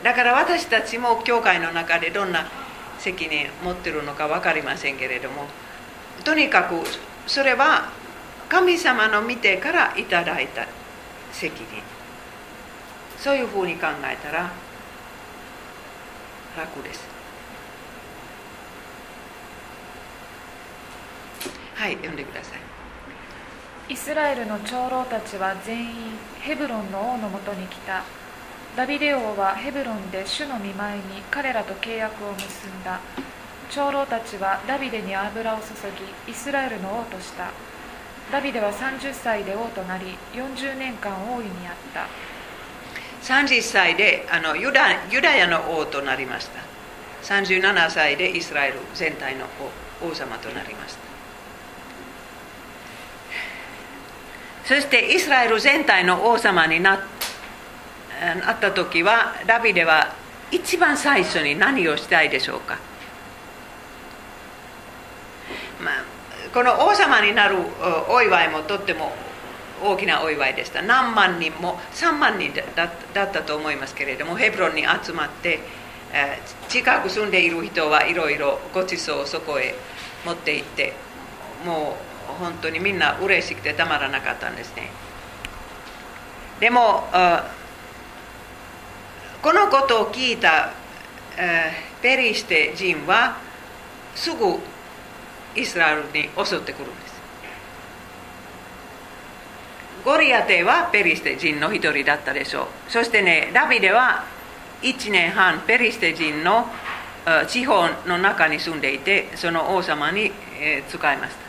[0.03, 0.11] た。
[0.11, 2.47] だから私たちも教会の中でどんな
[2.99, 5.47] 責任持ってるのか分かりませんけれども
[6.23, 6.75] とにかく
[7.25, 7.89] それは
[8.47, 10.67] 神様の見てからいただいた
[11.31, 11.81] 責任。
[13.17, 14.51] そういうふうに考えたら
[16.55, 17.06] 楽です。
[21.77, 23.93] はい読んでください。
[23.93, 25.93] イスラエルの長老たちは全員
[26.41, 28.03] ヘブロンの王のもとに来た。
[28.75, 32.99] ダビデ王はヘブロンで主の見舞いに彼らと契約を結んだ。
[33.69, 35.65] 長老たちはダビデに油を注
[36.25, 37.51] ぎイスラエルの王とした。
[38.31, 42.07] ダビデは30歳で王となり40年間王位にあった。
[43.21, 46.67] 30歳であのユダユダヤの王となりました。
[47.23, 49.45] 37歳でイスラエル全体の
[50.01, 51.06] 王様となりました
[54.67, 56.99] そしてイスラエル全体の王様になっ
[58.59, 60.13] た時はダビデは
[60.51, 62.77] 一番最初に何をしたいでしょうか、
[65.81, 66.03] まあ、
[66.53, 67.55] この王様になる
[68.09, 69.13] お祝いもとっても
[69.81, 70.81] 大きなお祝いでした。
[70.81, 72.85] 何万人も3万人だ
[73.23, 75.59] ったと思いますけれどもヘブロンに集まって
[76.67, 79.75] 近く住んでいる人はいろいろごちそうをそこへ
[80.25, 80.93] 持って行って
[81.65, 84.89] もう本当にみんな嬉しくてたまらなかったんですね
[86.59, 87.03] でも
[89.41, 90.73] このことを聞いた
[92.01, 93.37] ペリシテ人は
[94.15, 94.59] すぐ
[95.55, 97.17] イスラエルに襲ってくるんです
[100.03, 104.25] ゴリアテはペリシテ人の一人だったでしょうそしてねダビデは
[104.81, 106.65] 1年半ペリシテ人の
[107.47, 110.31] 地方の中に住んでいてその王様に
[110.89, 111.46] 使いました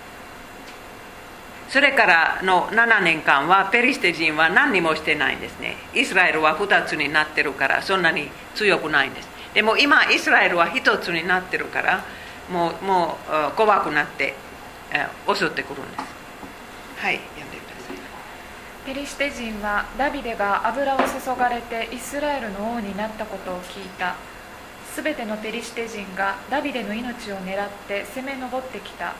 [1.68, 5.76] それからの7年間はペリシテ人は何にもしてないんですね。
[5.94, 9.28] イスラエルは2つになってるからそんなに強くないんです。
[9.52, 12.04] でも今イスラエルは1つになってるから
[12.50, 13.18] もうも
[13.52, 14.34] う怖くなって
[15.26, 16.04] 襲ってくるんです。
[16.96, 17.96] はい読んでください。
[18.86, 21.04] ペリシテ人はダビデが油を注
[21.38, 24.16] がれてイスラエルの王になったことを聞いた。
[24.94, 29.12] すべてのペリシテ人がダビデの命を狙って攻め上ってきた。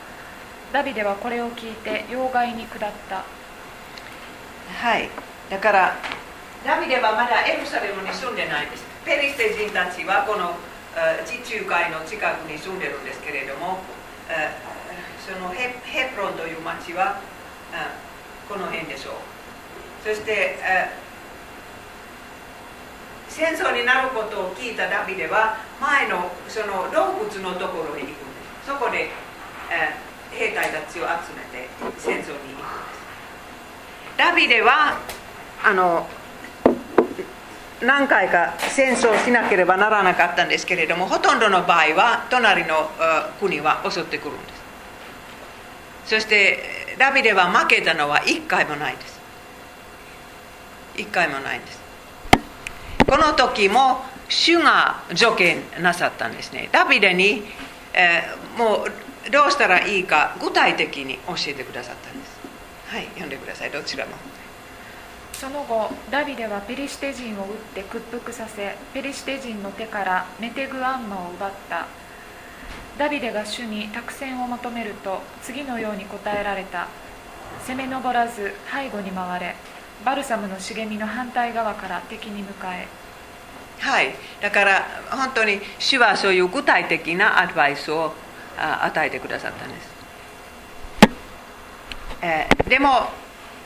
[0.72, 3.24] ダビデはこれを聞いて要害に下った。
[4.70, 5.08] はい。
[5.48, 5.96] だから
[6.64, 8.84] ダビデはまだエルサレムに住んでないです。
[9.04, 10.56] ペリシテ人たちはこの
[11.24, 13.78] 地中海の近くに住んでるんですけれども
[15.24, 17.20] そのヘヘプロンという町は
[18.48, 19.14] この辺でしょう。
[20.04, 20.58] そして
[23.28, 28.12] 戦争になることを聞いたダビデは前のその洞窟のところに行くんで
[28.66, 28.68] す。
[28.68, 29.08] そこで
[30.38, 31.68] 兵隊たちを集めて
[31.98, 32.34] 戦争に行くんで
[32.94, 32.98] す。
[34.16, 34.98] ダビデは
[35.64, 36.06] あの
[37.82, 42.88] 何回か戦争しなければならなかったんですけれどもほとんどの場合は隣の
[43.40, 44.54] 国は襲ってくるんで
[46.06, 46.14] す。
[46.14, 46.58] そして
[46.98, 49.20] ダビデは負けたのは1回もないです。
[50.96, 51.80] 1回もないんです。
[53.06, 56.68] この時も主が助言なさったんですね。
[56.72, 57.44] ダビデに、
[57.94, 58.92] えー、もう
[59.30, 62.38] どうしたらいいか具体的に教えてくださったんです。
[62.86, 63.70] はい読んでください。
[63.70, 64.12] どちらも。
[65.32, 71.86] その後ダビデはペリシテ人を撃って屈服させペリシテ人の手からメテグアンマを奪った。
[72.98, 76.88] ダビデが主に託戦を求めると次のように答えられた。
[77.66, 79.54] 攻め上らず背後に回れ。
[80.04, 82.88] バルサムの茂みの反対側から敵に向かえ。
[83.80, 88.12] はい、だから本当に主はそういう具体的なアドバイスをあ
[88.84, 89.88] 与えてくださったんです、
[92.22, 93.10] えーでも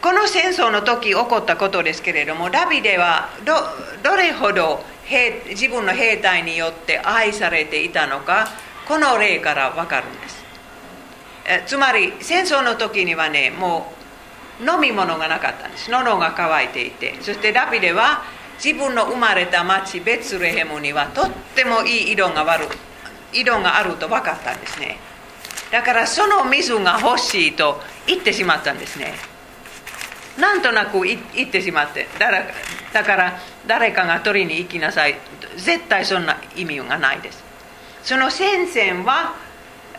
[0.01, 8.49] この戦争の時起こったことですけれどもダビデはどれほど兵自分の兵隊によって愛されていたのか
[8.89, 10.45] この例から分かるんです、
[11.47, 14.03] えーつまり戦争の時にはねもう
[14.63, 15.91] 飲み物がなかったんです。
[15.91, 17.17] 喉が渇いていて。
[17.21, 18.23] そしてダビデは
[18.63, 22.67] 自分の生まれた町ベツレヘムにはとってもいい井戸がある
[23.33, 24.99] 井戸があると分かったんですね。
[25.71, 29.15] だからその水が欲しいと言ってしまったんですね。
[30.39, 32.47] なんとなく言ってしまってだから
[32.93, 35.17] だから誰かが取りに行きなさい。
[35.57, 37.43] 絶対そんな意味がないです。
[38.03, 39.35] その戦線は、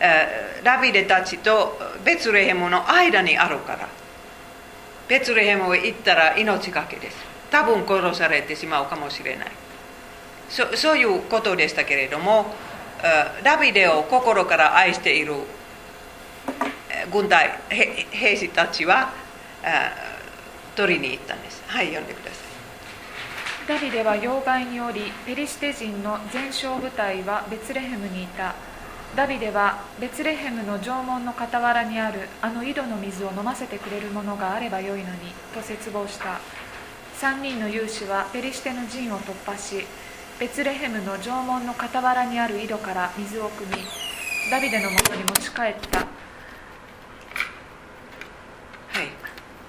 [0.00, 3.86] えーダビデたちとベツレヘムの間にあるから。
[5.06, 7.16] ベツレヘムへ行ったら命がけです。
[7.50, 9.48] 多分殺されてしまうかもしれない。
[10.48, 12.54] そそういうことでしたけれども
[13.42, 15.34] ダビデを心から愛している
[17.12, 19.12] 軍隊兵士たちは
[20.74, 21.62] 取りに行ったんです。
[21.66, 22.44] はい読んでください。
[23.68, 28.54] ダビデは要害によりペリシテ人の全勝部隊はベツレヘムにいた。
[29.14, 36.40] ダビデはベツレヘムの城門の傍らにあるあの井戸の水を飲ませてくれるものがあればよいのにと絶望した。
[37.20, 39.84] 3人の勇士はペリシテの陣を突破し
[40.40, 43.84] ベツレヘムの城門の傍らにある井戸から水を汲み
[44.50, 46.00] ダビデのもとに持ち帰った。
[46.00, 46.08] はい。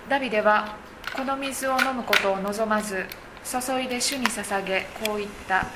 [0.10, 0.76] ダビデは
[1.16, 3.06] この水を飲むことを望まず
[3.44, 5.68] 注いで主に捧げこう言った。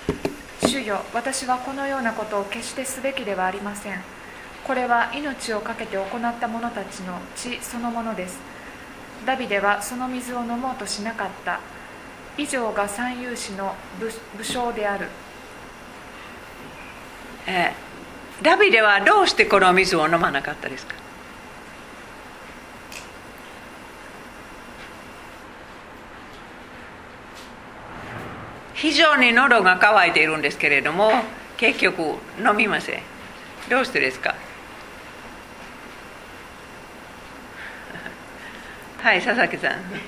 [0.68, 4.02] 主よ私はこのようなことを決してすべきではありません。
[4.66, 8.40] これは命を懸けて行った者たちの血そのものです。
[9.24, 11.60] ダビデはその水を飲もうとしなかった。
[12.40, 15.08] 以上が三勇士の武武将である。
[17.48, 17.90] えー
[18.42, 20.96] ダビデはどうしてこの水を飲まなかったですか？
[28.74, 31.12] 非常に喉が渇いているんですけれども
[31.58, 32.00] 結局
[32.40, 33.02] 飲みません。
[33.70, 34.34] どうしてですか？
[39.04, 40.00] はい佐々木さんなんかす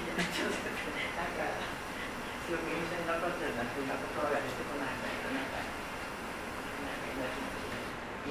[2.51, 7.51] ごく印象に残ってるのはそんな言葉が出てこないんだけどなんかなんか命の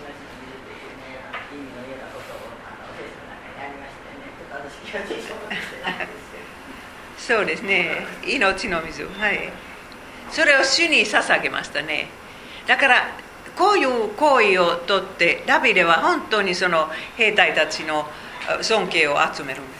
[0.01, 8.09] 命の汁っていうねあの意味のようなことをあの聖書の中にありましてねちょっと私気がついて思ってないんですけどそうですね。
[8.27, 9.05] 命の水。
[9.05, 9.53] はい。
[10.33, 12.09] それを主に捧げましたね。
[12.67, 13.07] だから
[13.57, 18.05] こういう行為をとってダビデは本当にその兵隊たちの
[18.61, 19.79] 尊敬を集めるんで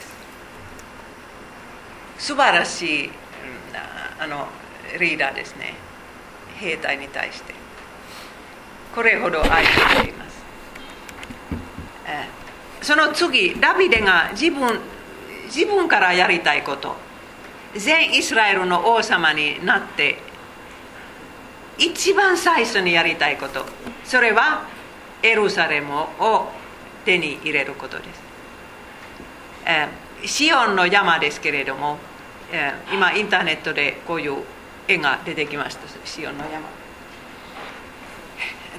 [2.17, 2.29] す。
[2.29, 3.11] 素晴らしい
[4.17, 4.47] あの
[4.97, 5.73] リーダーですね。
[6.57, 7.53] 兵隊に対して。
[8.95, 10.45] これほど愛しています。
[12.81, 14.79] その次ダビデが自分
[15.47, 17.10] 自分からやりたいこと。
[17.75, 20.17] 全イスラエルの王様になって
[21.77, 23.65] 一番最初にやりたいこと
[24.03, 24.65] それは
[25.23, 26.49] エルサレムを
[27.05, 28.21] 手に入れることです、
[29.65, 31.97] えーシオンの山ですけれども、
[32.51, 34.43] えー今インターネットでこういう
[34.87, 36.69] 絵が出てきましたシオンの山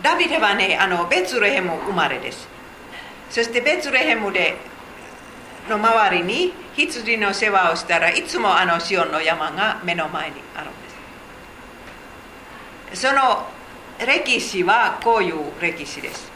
[0.02, 2.48] ダビデはねあのベツレヘム生まれです
[3.30, 4.56] そしてベツレヘムで
[5.68, 10.72] の周りに羊の世話をしたらいつもあのシオンの山が目の前にあるん
[12.90, 13.06] です。
[13.06, 13.46] その
[14.04, 16.30] 歴史はこういう歴史です。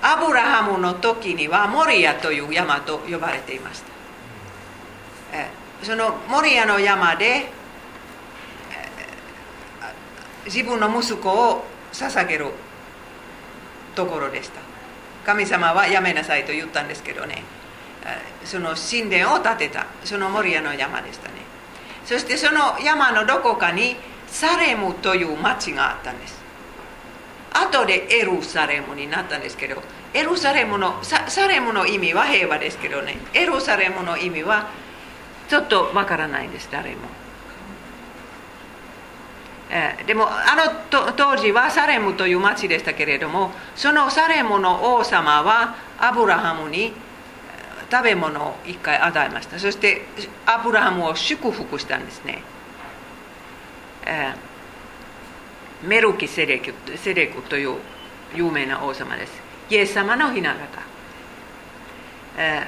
[0.00, 3.88] アブラハムの時にはモリアという山と呼ばれていました。
[5.82, 7.52] そのモリアの山で
[10.46, 12.46] 自分の息子を捧げる
[13.94, 14.60] ところでした。
[15.26, 17.42] 神様はやめなさいと言ったんですけどね。
[18.44, 19.86] その神殿を建てた。
[20.04, 21.34] そのモリアの山でしたね。
[22.04, 23.96] そしてその山のどこかに
[24.26, 26.38] サレムという町があったんです。
[27.52, 29.82] 後でエルサレムになったんですけど
[30.14, 33.18] エルサレムのササレムの意味は平和ですけどね。
[33.34, 34.68] エルサレムの意味は
[35.48, 36.98] ちょっとわからないんです誰も、
[39.70, 46.92] えーでもあのと当時はサレムという町でしたけれどもそのサレムの王様はアブラハムに
[47.90, 49.58] 食べ物を一回与えました。
[49.58, 50.02] そして
[50.46, 52.42] アブラハムを祝福したんですね、
[54.06, 57.76] えーメルキセレクセレクという
[58.34, 59.32] 有名な王様です。
[59.70, 60.56] イエス様の雛形、
[62.36, 62.66] え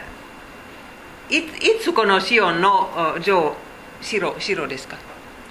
[1.29, 3.57] ーいいつこのシオンのお城
[4.01, 4.97] 城城ですか？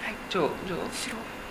[0.04, 0.16] はい。
[0.30, 0.78] 城城。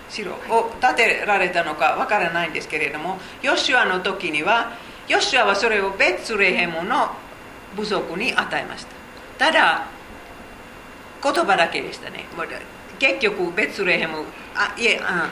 [0.09, 4.71] 白城を建てられたのかわからないんですけれどもヨシュアの時には
[5.07, 7.11] ヨシュアはそれをベツレヘムの
[7.75, 8.85] 部族に与えまし
[9.37, 9.45] た。
[9.45, 9.85] ただ
[11.21, 12.25] 言葉だけでしたね。
[12.97, 14.23] 結局ベツレヘム
[14.55, 15.29] あいえあ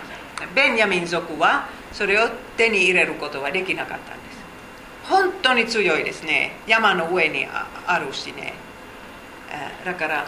[0.56, 4.38] ベンヤミン族はそれを手に入れることはできなかったんです。
[5.04, 6.52] 本当に強いですね。
[6.68, 8.54] 山の上にあるしね。
[9.84, 10.28] だから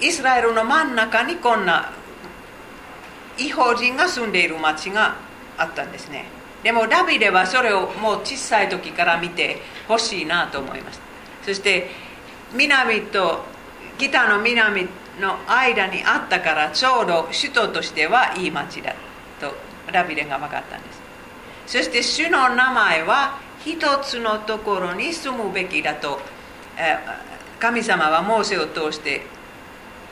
[0.00, 1.90] イスラエルの真ん中にこんな
[3.38, 5.16] 違法人が住んでいる町が
[5.56, 6.26] あったんですね。
[6.62, 11.02] でもダビデはそれをもう小さい時から見てほしいなと思いました。
[11.44, 11.90] そして
[12.52, 13.44] 南と
[13.98, 14.88] 北の南
[15.20, 18.94] の間にあったからちょうど首都としてはいい町だ
[19.40, 19.54] と
[19.92, 21.02] ダビデが分かったんです。
[21.66, 26.20] そして主の名前は一つのところに住むべきだと
[27.58, 29.22] 神様はモーセを通して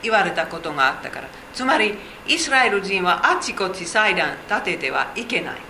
[0.03, 1.29] 言われたことがあったから。
[1.53, 1.95] つまり
[2.27, 5.70] イスラエル人はあちこち祭壇建ててはいけない。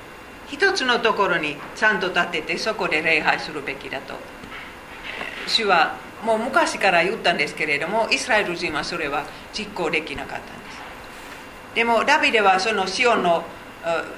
[0.50, 4.14] 一つのところにちゃんと建ててそこで礼拝するべきだと。
[5.46, 11.74] 主はもう昔から言ったんですけれどもイスラエル人はそれは実行できなかったんです。
[11.74, 13.44] でもダビデはそのシオンの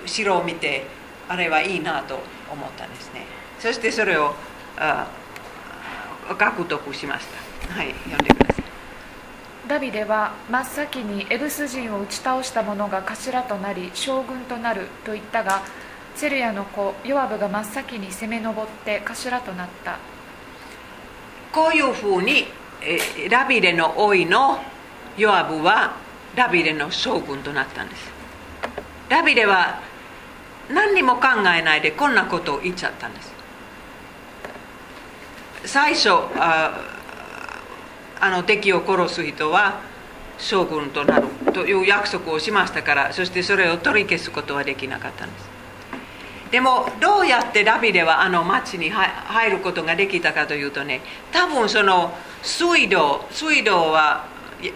[0.07, 0.87] 城を見て
[1.29, 2.19] あれはいいなと
[2.51, 3.27] 思ったんですね。
[3.61, 4.35] そしてそれを
[6.37, 7.27] 獲得しまし
[7.69, 7.75] た。
[7.75, 8.65] はい読んでください。
[9.69, 15.63] ダビデは真っ先にエブス人を打ち倒した者が頭となり将軍となると言ったが
[16.17, 19.99] チェルヤの子ヨアブが真っ先に攻め上って頭となった。
[21.53, 22.47] こういうふうに
[22.81, 24.59] えーダビデの甥の
[25.17, 25.97] ヨアブは
[26.35, 28.11] ダビデの将軍となったんです。
[29.09, 29.81] ダビデは
[30.71, 33.33] 何にも考えないでこんなことを言っちゃったんです。
[35.65, 36.81] 最初あ
[38.21, 39.81] あの敵を殺す人は
[40.39, 45.52] 将軍となるという約束をしましたからそしてそれを取り消すことはできなかったんです。
[46.53, 51.01] でもどうやってダビデはあの町に入入ることができたかというとね
[51.33, 54.27] 多分その水道水道は
[54.61, 54.71] い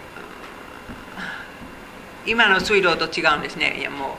[2.31, 3.77] 今の水道と違うんですね。
[3.79, 4.09] いやもう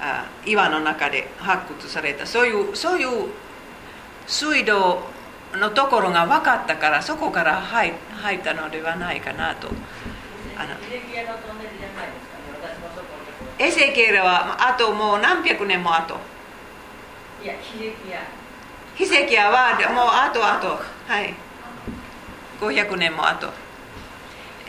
[0.00, 2.26] あ岩の中で発掘された。
[2.26, 3.28] そういうそういう
[4.26, 5.00] 水道
[5.54, 9.68] のところが分かったからそこから入入ったのではないかなと。
[10.58, 10.70] あの
[13.58, 16.16] エゼキエルはあともう何百年も後
[17.42, 18.20] いやヒデキヤ
[18.94, 20.78] ヒセキヤはもうあとあと。
[21.10, 21.34] はい。
[22.60, 23.48] 500年も後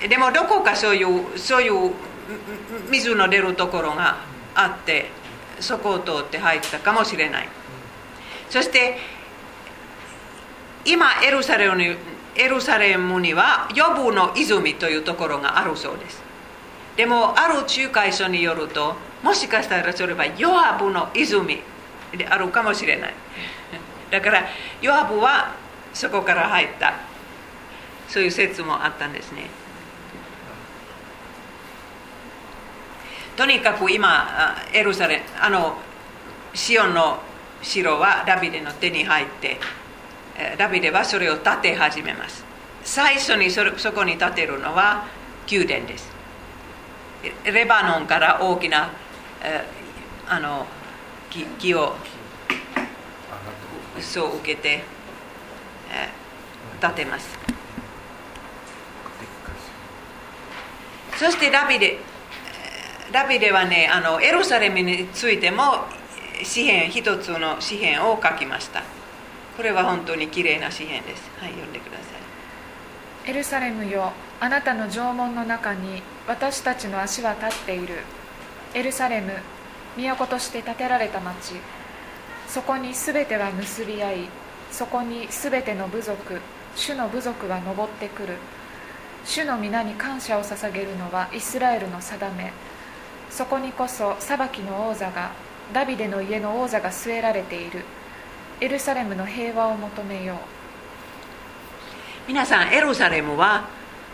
[0.07, 1.91] でもどこかそういうそういう
[2.89, 4.17] 水の出るところが
[4.55, 5.11] あって
[5.59, 7.49] そこを通って入ったかもしれない。
[8.49, 8.97] そして
[10.85, 11.95] 今エルサレムに
[12.35, 16.23] エルサレムにはヨブの泉というところがあるそうです。
[16.95, 21.59] でもある仲介書によるともしかしたらそれはヨアブの泉
[22.17, 23.13] であるかもしれない。
[24.09, 24.43] だから
[24.81, 25.55] ヨアブは
[25.93, 26.93] そこから入った。
[28.09, 29.43] そういう説もあったんですね。
[33.37, 35.77] とにかく今エルサレあの
[36.53, 37.19] シオンの
[37.61, 39.57] 城はダビデの手に入って
[40.37, 42.43] えーダビデはそれを建て始めます。
[42.83, 45.05] 最初にそれそこに建てるのは
[45.49, 46.11] 宮殿です。
[47.45, 48.89] レバノンから大きな、
[50.27, 50.65] あの
[51.57, 51.95] 木を。
[53.99, 54.83] そう受けて、
[55.91, 56.21] えー
[56.81, 57.37] 建てます。
[61.17, 65.85] そしてダビデえーダビデはねあのエルサレムについても
[66.43, 68.81] 詩篇一つの詩篇を書きました。
[69.55, 71.29] これは本当に綺麗な詩篇です。
[71.39, 72.03] はい読んでくださ
[73.27, 73.29] い。
[73.29, 77.99] エルサレムよあなたの城門の中に私たちの足は立っている。
[78.73, 79.33] エルサレム
[79.97, 81.55] 都として建てられた町。
[82.47, 84.29] そこにすべては結び合い
[84.71, 86.39] そこにすべての部族
[86.75, 88.35] 主の部族が登ってくる。
[89.25, 92.51] 主の皆に感謝を捧げるのはイスラエルの定め。
[93.29, 95.31] そこにこそ裁きの王座が
[95.73, 97.83] ダビデの家の王座が据えられている。
[98.59, 100.37] エルサレムの平和を求めよう。
[102.27, 103.67] 皆さんエルサレムは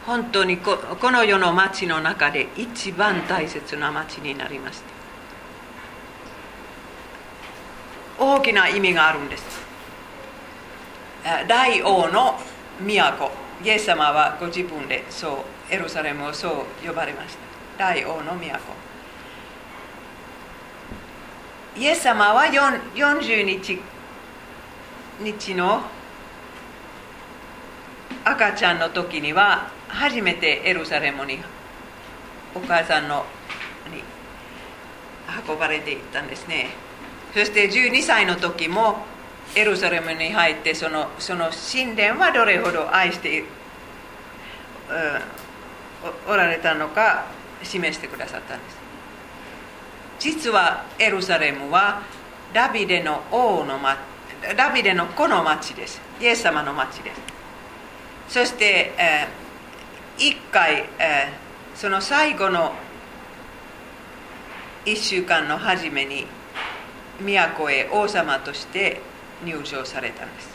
[0.05, 0.77] 本当にこ
[1.11, 4.96] の世の町の中で一番大切な町になりました。
[8.19, 9.43] 大きな意味があるんです。
[11.47, 12.39] 大王の
[12.79, 13.31] 都。
[13.63, 17.35] イエス様はご自分でそうエルサレムをそう呼ばれまし
[17.77, 17.85] た。
[17.85, 18.47] 大王の都。
[21.75, 23.79] イエス様は4 40日
[25.19, 25.81] 日の
[28.23, 31.39] 赤ちゃんの時には初めてエルサレムに
[32.55, 33.25] お母さんの
[33.91, 34.03] に
[35.47, 36.86] 運ばれていったんですね。
[37.37, 38.97] そして12歳の時も
[39.55, 43.45] エルサレムに入ってそのその神殿はどれほど愛している、
[46.27, 47.27] おおられたのか
[47.61, 48.77] 示してくださったんです。
[50.17, 52.01] 実はエルサレムは
[52.55, 53.99] ダビデの王の町
[54.57, 56.01] ダビデの子の町です。
[56.19, 57.21] イエス様の町です。
[58.29, 62.73] そして、えー、一回、えー、その最後の
[64.85, 66.25] 1週間の初めに
[67.19, 69.01] 都へ王様として
[69.43, 70.49] 入場されたんです。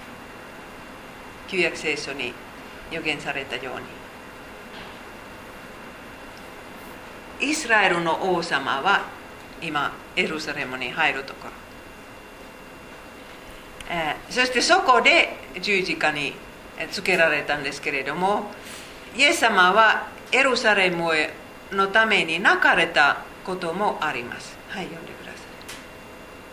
[1.48, 2.32] 旧約聖書に
[2.90, 3.80] 予言されたよう
[7.40, 7.50] に。
[7.50, 9.02] イスラエルの王様は
[9.60, 11.50] 今エルサレムに入るところ、
[13.90, 16.34] え、そしてそこで十字架に
[16.90, 18.50] つけられたんですけれども
[19.16, 21.10] イエス様はエルサレム
[21.72, 24.56] のために泣かれたこともあります。
[24.68, 25.21] はい読んでください。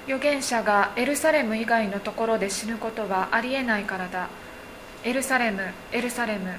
[0.09, 4.27] 預言者がエルサレム以外のところで死ぬことはありえないからだ。
[5.03, 6.49] エルサレムエルサレム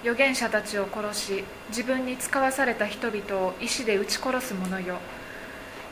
[0.00, 4.96] 預言者たちを殺し自分に使わされた人々を石で撃ち殺す者よ。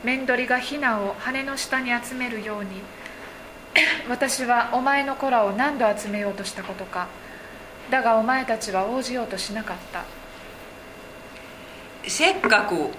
[0.03, 2.81] 面取りがヒナを羽の下に集めるように
[4.09, 7.05] 私はお前の子らを何度集めようとしたことか。
[7.91, 10.03] だがお前たちは応じようとしなかった。
[12.09, 12.89] せっかく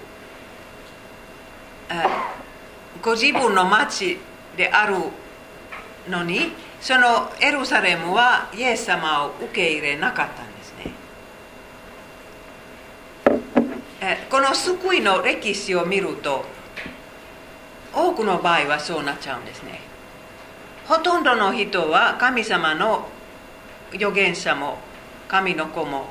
[3.02, 4.18] ご自分の町
[4.56, 4.94] である
[6.08, 10.74] のにそのエルサレムはイエス様を受け入れなかったんです
[14.00, 16.44] ねこの救いの歴史を見ると
[17.94, 19.80] 多くの場合はそうなっちゃうんですね
[20.86, 23.08] ほとんどの人は神様の
[23.92, 24.78] 預言者も
[25.26, 26.08] 神の子も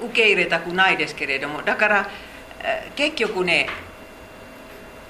[0.00, 2.08] 受け入れたくないですけれどもだから
[2.94, 3.68] 結局ね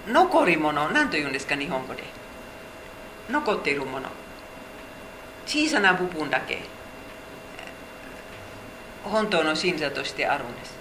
[0.06, 2.02] 残り物何と言うんですか日本語で。
[3.30, 4.08] 残っているもの。
[5.46, 6.62] 小さな部分だけ。
[9.02, 10.74] 本当の信者としてあるんです。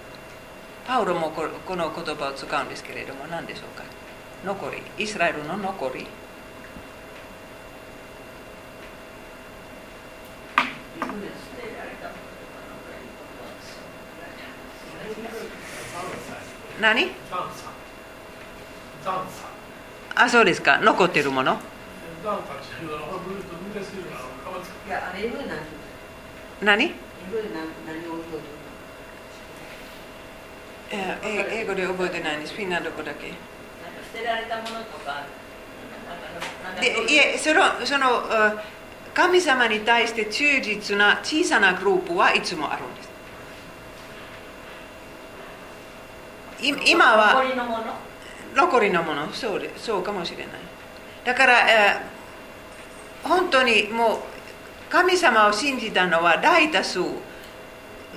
[0.86, 3.84] パウロもこの言葉を使うんですけれども何でしょうか。
[4.44, 4.82] 残り。
[5.02, 6.06] イスラエルの残り。
[16.80, 17.10] 何？
[20.16, 20.78] あそうですか。
[20.78, 21.58] 残ってるもの？
[26.62, 26.94] 何？
[31.22, 32.54] 英語で覚えてないんです。
[32.54, 33.28] フィンランド語だけ。
[33.28, 33.34] 捨
[34.20, 35.24] てられたものとか
[36.80, 38.22] でいえそのその
[39.12, 43.08] 神様に対して忠実な小さなグループはいつもあるんです。
[46.90, 47.42] 今は
[48.54, 49.32] 残りのもの。
[49.32, 50.46] そうでそうかもしれない。
[51.24, 54.18] だから、えー、本当にもう
[54.90, 57.00] 神様を信じたのは大多数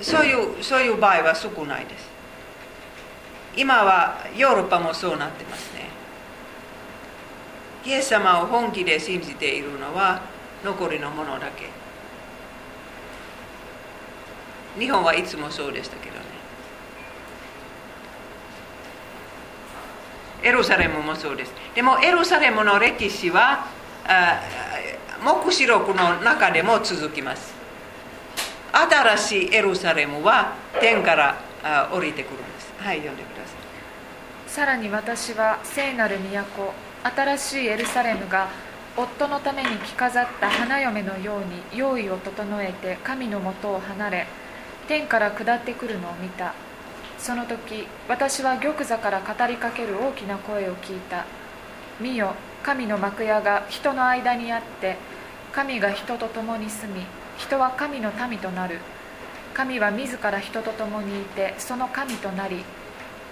[0.00, 2.08] そういうそういう場合は少ないです。
[3.56, 5.88] 今はヨーロッパもそうなってますね。
[7.84, 10.22] イエス様を本気で信じているのは
[10.64, 11.70] 残りのものだけ。
[14.78, 16.37] 日本はいつもそうでしたけどね。
[20.48, 23.66] エルサレムもそうですでもエルサレムの歴史は
[25.22, 27.52] 黙示録の中でも続きます
[28.72, 31.36] 新しいエルサレムは天から
[31.92, 33.52] 降りてくるんですはい読んでくださ
[34.46, 36.72] いさらに私は聖なる都
[37.14, 38.48] 新しいエルサレムが
[38.96, 44.26] 夫のために着飾った花嫁のように用意を整えて神のもとを離れ
[44.88, 46.54] 天から下ってくるのを見た
[47.18, 51.24] その時私は玉座から語りかける大きな声を聞いた。
[52.00, 54.96] 見よ神の幕屋が人の間にあって
[55.52, 57.02] 神が人と共に住み
[57.36, 58.78] 人は神の民となる。
[59.54, 62.64] 神は自ら人と共にいてその神となり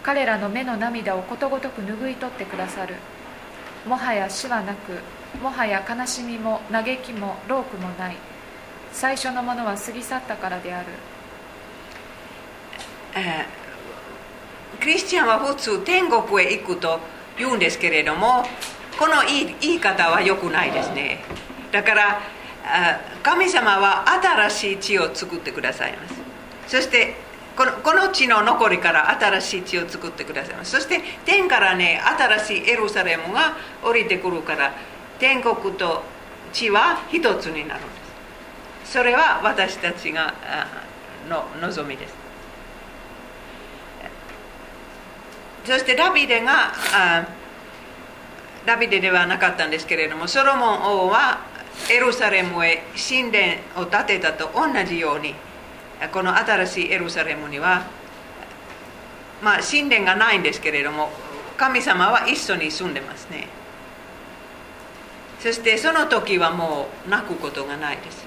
[0.03, 2.97] 彼らの目の涙をことごとく拭い取ってくださる。
[3.87, 4.99] もはや死はなく
[5.41, 8.17] もはや悲しみも嘆きも労苦もない。
[8.93, 10.87] 最初のものは過ぎ去ったからである、
[13.15, 13.66] えー、
[14.81, 17.01] クリスチャンは普通天国へ行くと
[17.39, 18.45] 言うんですけれども
[18.99, 19.15] この
[19.61, 21.23] 言い方は良くないですね。
[21.73, 22.21] だから
[23.23, 24.05] 神様は
[24.49, 26.15] 新しい地を作ってくださいます。
[26.67, 27.15] そして
[27.57, 30.73] このこの地の残りから新しい地を作ってくださいます。
[30.73, 32.01] そして天からね
[32.39, 34.75] 新しいエルサレムが降りてくるから
[35.19, 36.03] 天国と
[36.53, 37.91] 地は一つになるんで
[38.85, 38.93] す。
[38.93, 40.35] それは私たちが
[41.29, 42.26] の望みです。
[45.67, 47.27] そしてダビデがあ
[48.65, 51.41] ダビデではなかったんですけれどもソロモン王は
[51.91, 53.45] エルサレムへ神殿
[53.77, 55.35] を建てたと同じように
[56.13, 57.85] この新しいエルサレムには、
[59.43, 61.11] まあ、神殿がないんですけれども
[61.57, 63.49] 神様は一緒に住んでますね。
[65.41, 68.27] そしてその時はもう泣くことがないです。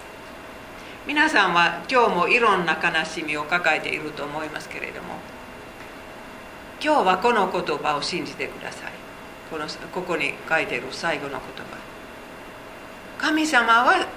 [1.06, 5.16] 皆さんは今日もいろんな悲しみを抱えていると思いますけれども
[6.82, 8.92] 今日はこの言葉を信じてください。
[9.52, 11.44] このここに書いてる最後の言葉。
[13.18, 14.08] 神様は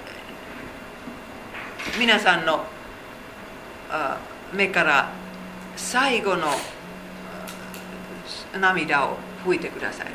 [1.99, 2.65] 皆さんの
[4.53, 5.11] 目から
[5.75, 6.47] 最後の
[8.59, 10.07] 涙を拭いてください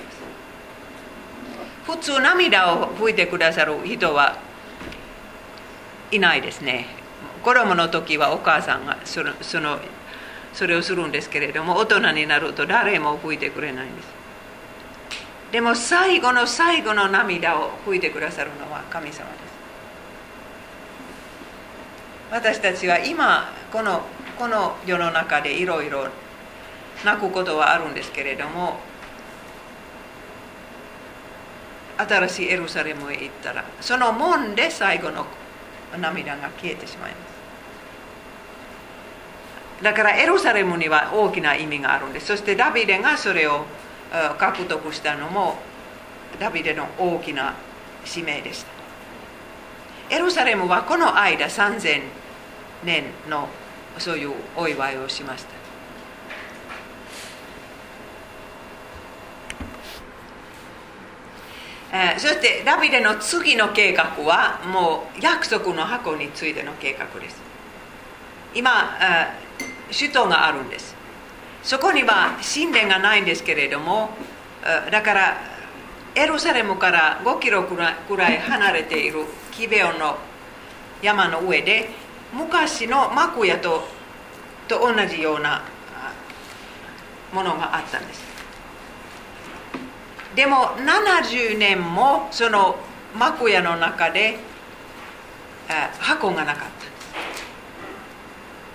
[1.85, 4.39] 普通涙を拭いてくださる人は
[6.11, 6.87] いないですね。
[7.43, 9.79] 子供の時はお母さんがそのその
[10.59, 14.09] それをするんですけれども大人になると誰も拭いてくれないんです。
[15.53, 19.23] でも最後の最後の涙を拭いてくださるのは神様です。
[22.33, 24.03] 私たちは今この
[24.37, 26.09] この世の中でいろいろ
[27.05, 28.81] 泣くことはあるんですけれども
[31.99, 35.25] 新しいエルサレムへ行ったらその門で最後の
[36.01, 37.38] 涙が消えてしまいます。
[39.83, 42.27] だからエルサレムには大きな意味があるんです。
[42.27, 43.65] そしてダビデがそれを
[44.39, 45.57] 獲得したのも
[46.41, 47.55] ダビデの大きな
[48.05, 48.65] 使命でし
[50.11, 50.17] た。
[50.17, 52.03] エルサレムはこの間3000
[52.85, 53.49] 年の
[53.99, 55.45] そういうお祝いをしまし
[61.91, 62.19] た。
[62.19, 67.41] そしてダビデの次の計画はもう約束の箱についての計画です。
[68.55, 68.99] 今
[69.91, 70.95] 首都があるんです。
[71.63, 74.11] そこには神殿がないんですけれども
[74.91, 75.37] だから
[76.15, 77.91] エルサレムから5キロくら
[78.31, 80.19] い離れているキベオの
[81.03, 81.91] 山の上で
[82.33, 83.87] 昔の幕屋と
[84.67, 85.63] と同じような
[87.33, 88.23] ものがあったんです。
[90.35, 92.77] でも70年もその
[93.17, 94.39] 幕屋の中で
[95.99, 96.71] 箱がなかった。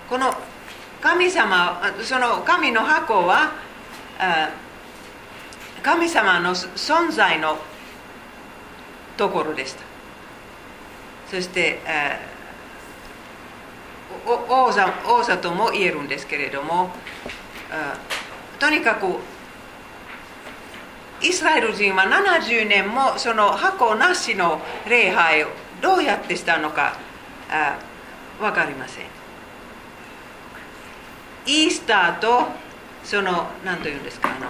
[0.10, 0.34] この
[1.04, 3.52] 神様その神の箱は
[5.84, 7.58] 神様の存在の
[9.18, 9.84] ところでした。
[11.30, 11.80] そして
[14.26, 16.92] 王座王座とも言えるんですけれども
[18.58, 19.08] とにかく
[21.22, 25.48] イスラエル人は70年もその箱なしの礼拝を
[25.82, 26.96] どうやってしたのか
[28.40, 29.13] 分かりません。
[31.46, 32.48] イースターと
[33.04, 34.48] その何と言うんですかあの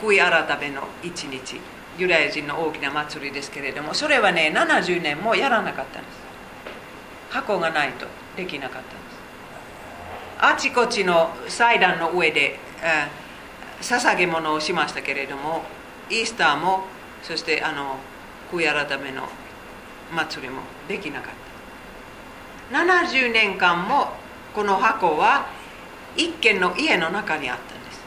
[0.00, 1.60] 悔い改めの一日
[1.98, 6.16] ユダヤ人の大きな祭りですけれどもそれはね70年もやらなかったんです。
[7.30, 8.06] 箱がないと
[8.36, 8.96] できなかったんです。
[10.38, 15.62] あちこちの祭壇の上で、えー、捧げ物をしましたけれども
[16.10, 16.84] イースターも
[17.22, 17.96] そしてあの
[18.52, 19.22] 悔い改めの
[20.14, 21.30] 祭りもできなかっ
[22.70, 22.78] た。
[22.78, 24.12] 70年間も
[24.56, 25.46] この箱は
[26.16, 28.00] 一軒の家の中にあったんです。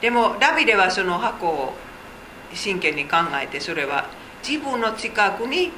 [0.00, 1.74] でもダビデはその箱を
[2.52, 4.08] 真剣に考えてそれは
[4.46, 5.70] 自分の近くに、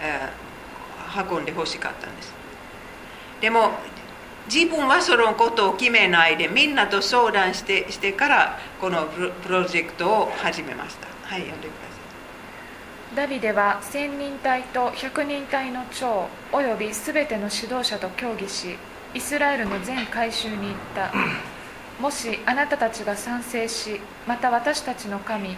[0.00, 2.34] えー、運んでほしかったんです。
[3.40, 3.74] でも
[4.52, 11.06] 自分はそのことを決めないでみんなと相談してしてからこのプロジェクトを始めました。
[11.28, 11.89] はい読んでください。
[13.16, 18.76] ダビデは千人隊と百人隊の長およびすべての指導者と協議し
[19.14, 21.12] イスラエルの全改宗に言った。
[22.00, 25.56] もしあなたたちが賛成しまた私たちの神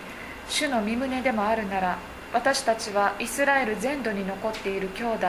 [0.48, 1.98] 主の身旨でもあるなら
[2.32, 5.26] 私たちはイスラエル全土に残っている兄弟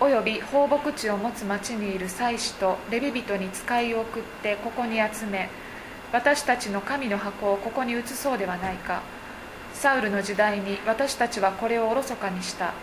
[0.00, 5.48] および放牧地を持つ町にいる祭司とレビ人に使いを送ってここに集め
[6.12, 9.02] 私たちの神の箱をここに移そうではないか。
[9.78, 12.74] サウルの時代に私たちはこれをおろそかにした。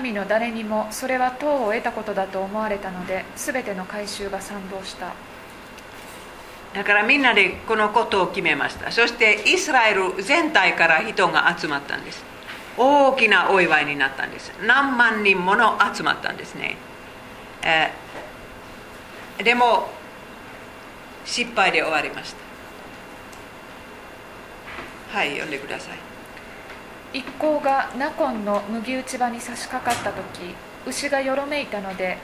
[0.00, 5.12] 民の誰にもそれは党を得たことだと思われたので全ての改宗が賛同した。
[6.74, 8.92] だからみんなでこのことを決めました。
[8.92, 12.22] そしてイスラエル全体から人が集まったんです。
[12.76, 14.52] 大きなお祝いになったんです。
[14.64, 16.76] 何万人もの集まったんですね、
[17.62, 18.08] えー
[19.44, 19.88] でも
[21.24, 22.47] 失敗で終わりました。
[25.08, 25.98] はい読んでください。
[27.18, 30.54] 一行がナコンの麦打ち場に差し掛かった時
[30.86, 32.18] 牛がよろめいたので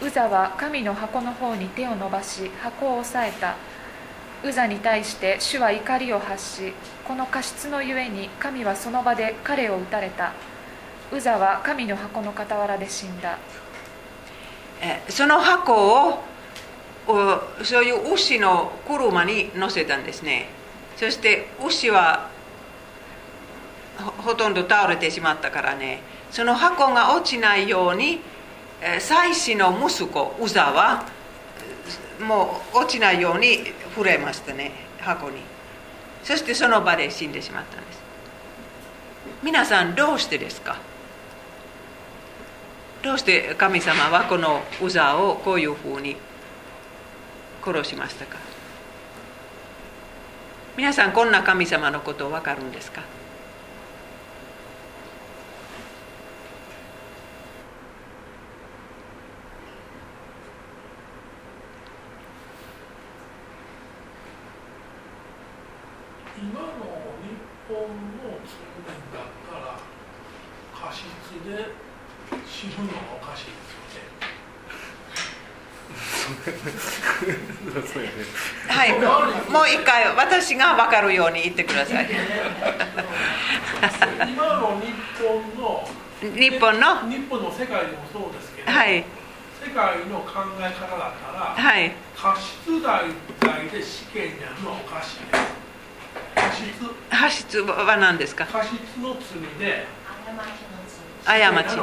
[0.00, 3.56] ウザは神の箱の方に手を伸ばし箱を押さえた。
[4.44, 6.72] ウザに対して主は怒りを発し
[7.04, 10.32] この過失のゆえに神はその場で彼を撃たれた。
[11.12, 13.38] ウザは神の箱の傍らで死んだ。
[14.80, 16.22] えーその箱を
[17.08, 20.46] おそういう牛の車に乗せたんですね
[20.98, 22.28] そして牛は
[24.18, 26.00] ほとんど倒れてしまったからね。
[26.30, 28.20] その箱が落ちないように
[28.82, 31.06] え妻子の息子ウザは
[32.20, 35.36] もう落ちないように触れましたね箱に。
[36.24, 37.98] そしてその場で死んでしまったんです。
[39.42, 40.76] 皆さんどうしてですか？
[43.02, 46.16] どうして神様はこのウザをこういうふうに
[47.64, 48.47] 殺しましたか？
[50.78, 53.02] 皆さんこんな神様のこと分かるんですか？
[66.38, 67.34] 今の日
[67.66, 68.54] 本の通
[68.86, 69.80] 念だったら
[70.72, 71.02] 過失
[71.44, 71.74] で
[72.46, 73.17] 死ぬの？
[78.68, 78.92] はい。
[79.50, 82.08] もう一回私が分かるように言ってください。
[84.28, 85.88] 今の日本の
[86.20, 87.08] 日本の？
[87.08, 89.04] 日本の世界でもそうですけど、はい。
[89.64, 91.92] 世界の考え方だったら、はい。
[92.16, 92.80] 過失
[93.70, 95.48] で死刑になるのはおかしいです。
[96.34, 96.72] 過失？
[97.10, 98.46] 過失は何ですか？
[98.46, 100.56] 過失の罪で過死
[101.26, 101.76] 刑になち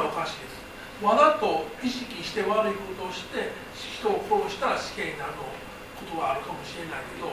[1.02, 7.32] わざと意識して悪いことをして人を殺したら死刑になるのことはあるかもしれないけど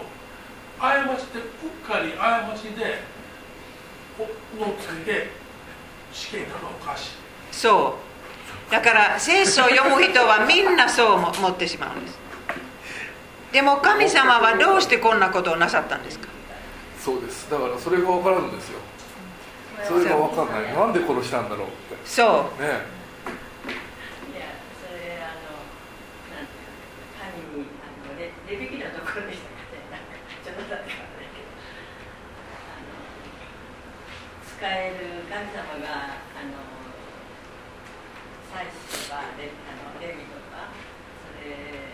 [0.79, 1.47] 過ちでうっ
[1.87, 3.03] かり過ちで
[4.19, 4.23] お
[4.59, 5.31] の罪で
[6.11, 7.11] 死刑になるのはおかしい。
[7.51, 7.97] そ
[8.69, 8.71] う。
[8.71, 12.19] だから聖書を読む人はみんなそう思思ってしまうんです。
[13.51, 16.27] でも神様はどうしてこんなことをなさったんですか？
[16.99, 17.49] そうです。
[17.49, 18.79] だからそれが分からんのですよ。
[19.83, 20.73] それが分かんない。
[20.73, 21.97] なんで殺したんだろうって。
[22.05, 22.61] そう。
[22.61, 22.67] ね
[24.31, 25.59] いや、それあの、
[26.33, 31.49] なんていうの、神にあのレレビキのところでしたかね、なんかちょっとだったからないけど、
[32.71, 32.93] あの
[34.47, 36.55] 使える神様があの
[38.53, 41.91] 祭司とかレあのレビとかそれ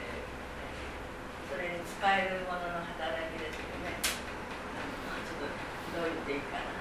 [1.50, 3.98] それに使えるものの働きですよね。
[4.76, 5.58] あのちょっと
[5.98, 6.70] どう言っていいかな。
[6.70, 6.78] あ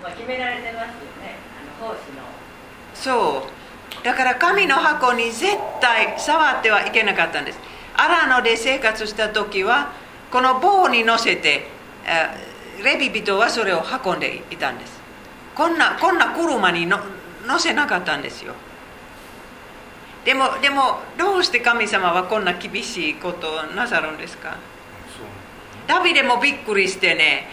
[0.00, 1.36] のまあ決められてますよね。
[1.58, 2.24] あの奉仕の。
[2.94, 7.58] そうだから神の箱に絶対触ってはいけなかったんです
[7.94, 9.92] アラノで生活した時は
[10.30, 11.66] この棒に乗せて
[12.04, 12.51] えー
[12.82, 15.00] レビ人はそれを運んでいたんです。
[15.54, 16.98] こんなこんな車にの
[17.46, 18.54] 乗せなかったんですよ。
[20.24, 24.56] でもでもどうして神様はこんな厳しいことをなさるんですか？
[25.86, 27.48] ダビデもびっくりしてね、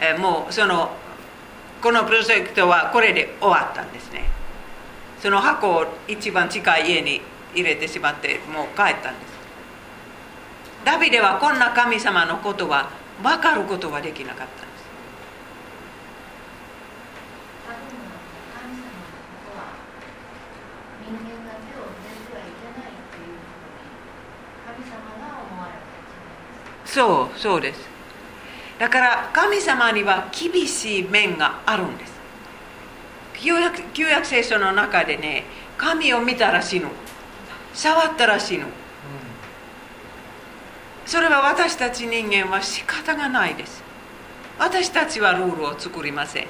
[0.00, 0.90] えーもうその
[1.82, 4.24] このプロジェクトはこれで終わったんですね。
[5.20, 7.20] その箱を一番近い家に
[7.54, 9.34] 入れてしまってもう帰ったんです。
[10.84, 12.90] ダビデはこんな神様のことは
[13.22, 14.84] 分かることはできなかったんです
[17.64, 17.78] 多分
[18.52, 19.08] 神様の
[19.40, 19.80] ことは
[21.00, 23.96] 人間が手を触れてはいけないっていうふうに
[24.76, 26.76] 神様が思われたんじゃないですか。
[26.94, 27.80] そうそうです。
[28.78, 32.14] だから神様には厳しい面があるんです。
[33.34, 35.42] 旧約旧約聖書の中でね
[35.76, 36.86] 神を見たら死ぬ。
[37.72, 38.66] 触ったら死ぬ。
[41.04, 43.82] それは私たち人間は仕方がないです。
[44.60, 46.46] 私たちはルールを作りません。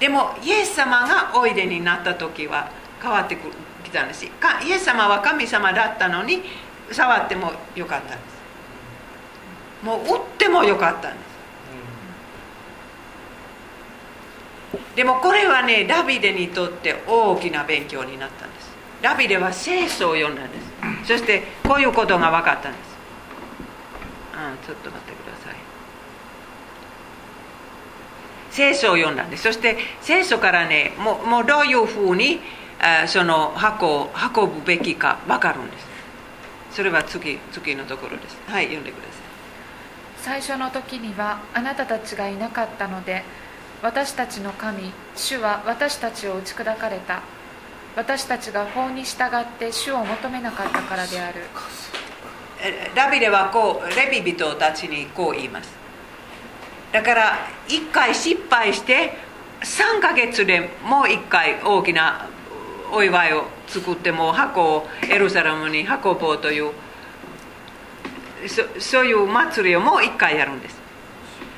[0.00, 2.68] でもイエス様がおいでになった時は
[3.00, 3.52] 変わってく
[3.84, 4.26] きたんです。
[4.26, 6.42] かイエス様は神様だったのに
[6.90, 8.37] 触ってもよかったんです
[9.82, 11.28] もう打ってもよかったんです。
[14.96, 18.68] でもこれはねダビデにとって大きな勉強になったんです。
[19.00, 20.68] ダビデは聖書を読んだんです。
[21.06, 22.88] そしてこういうことが分かったんです。
[24.34, 25.54] うんちょっと待ってください。
[28.50, 29.44] 聖書を読んだんです。
[29.44, 32.40] そして聖書からねもうもうどういうふうに
[32.80, 35.86] あその箱を運ぶべきか分かるんです。
[36.72, 38.36] それは次次のところです。
[38.48, 39.27] はい読んでください。
[40.28, 43.24] 最初の時にはあなたたちがいなかったので
[43.82, 47.22] 私たちの神主は私たちを打ち砕かれた。
[47.96, 51.40] 私たちが法に従って主を求めなかったからである。
[52.60, 55.70] えダビデはこうレビ人たちにこう言います。
[56.92, 59.16] だから一回失敗して
[59.62, 62.28] 3ヶ月でもう一回大きな
[62.92, 66.72] お祝いを作ってもう箱をエルサレムに運ぼうという
[68.78, 70.76] そういう祭りをもう一回やるんです。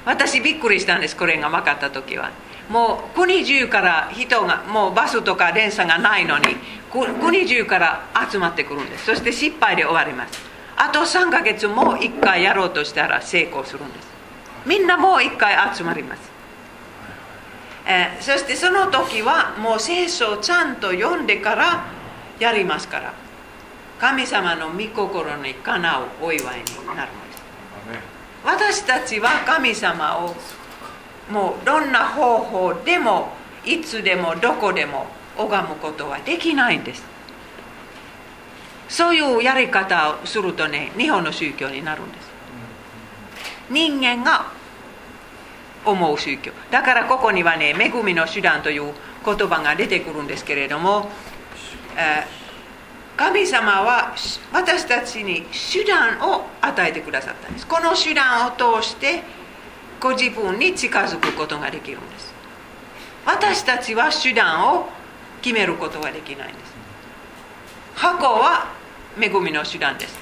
[0.05, 2.31] 私びっくりしたんですこれが分かった時は。
[2.70, 6.57] もう国中から人がもうバスとか電車がないのに
[7.20, 9.07] 国中から集まってくるんです。
[9.07, 10.40] そして失敗で終わります。
[10.77, 14.09] あと3ヶ月もう一回やろうとしたら成功するんです。
[14.66, 16.31] みんなもう一回集まります。
[17.86, 21.85] えーそしてその時はもう聖書をちゃんと読んでから
[22.39, 23.12] やりますから。
[24.01, 27.43] 神様の御心にかなうお祝いになるんです。
[28.43, 30.35] 私たちは神様を
[31.31, 33.28] もうどんな方法でも
[33.64, 35.06] いつでもどこでも
[35.36, 37.02] 拝むことはできないんです。
[38.89, 42.31] そういうやり方をするとね日本の宗教になるんです。
[43.68, 44.47] 人間が
[45.85, 46.52] 思う宗教。
[46.70, 48.94] だからここにはね恵みの手段という
[49.27, 51.10] 言葉が出てくるんですけれども、
[51.98, 52.40] えー
[53.21, 54.15] 神様は
[54.51, 57.67] 私たちに手段を与えてくださったんです。
[57.67, 59.23] この手段を通して
[60.01, 62.33] ご自分に近づくことができるんです。
[63.27, 64.89] 私たちは手段を
[65.43, 66.73] 決めることができないんです。
[67.95, 68.73] 箱は
[69.21, 70.19] 恵みの手段です。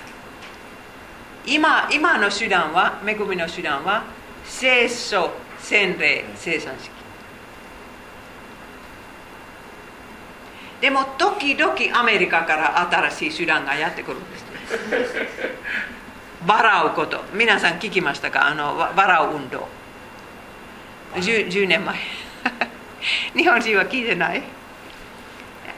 [1.46, 4.02] 今今の手段は恵みの手段は
[4.44, 5.30] 聖書
[5.60, 6.97] 洗礼生産式。
[10.80, 12.80] でも時々アメリカから
[13.10, 14.44] 新しい手段がやってくるんです
[16.46, 17.20] 払うこと。
[17.34, 18.46] 皆さん聞きましたか？
[18.46, 19.66] あのわ払う運動。
[21.16, 21.96] 10, 10年前。
[23.34, 24.42] 日本人は聞いてない？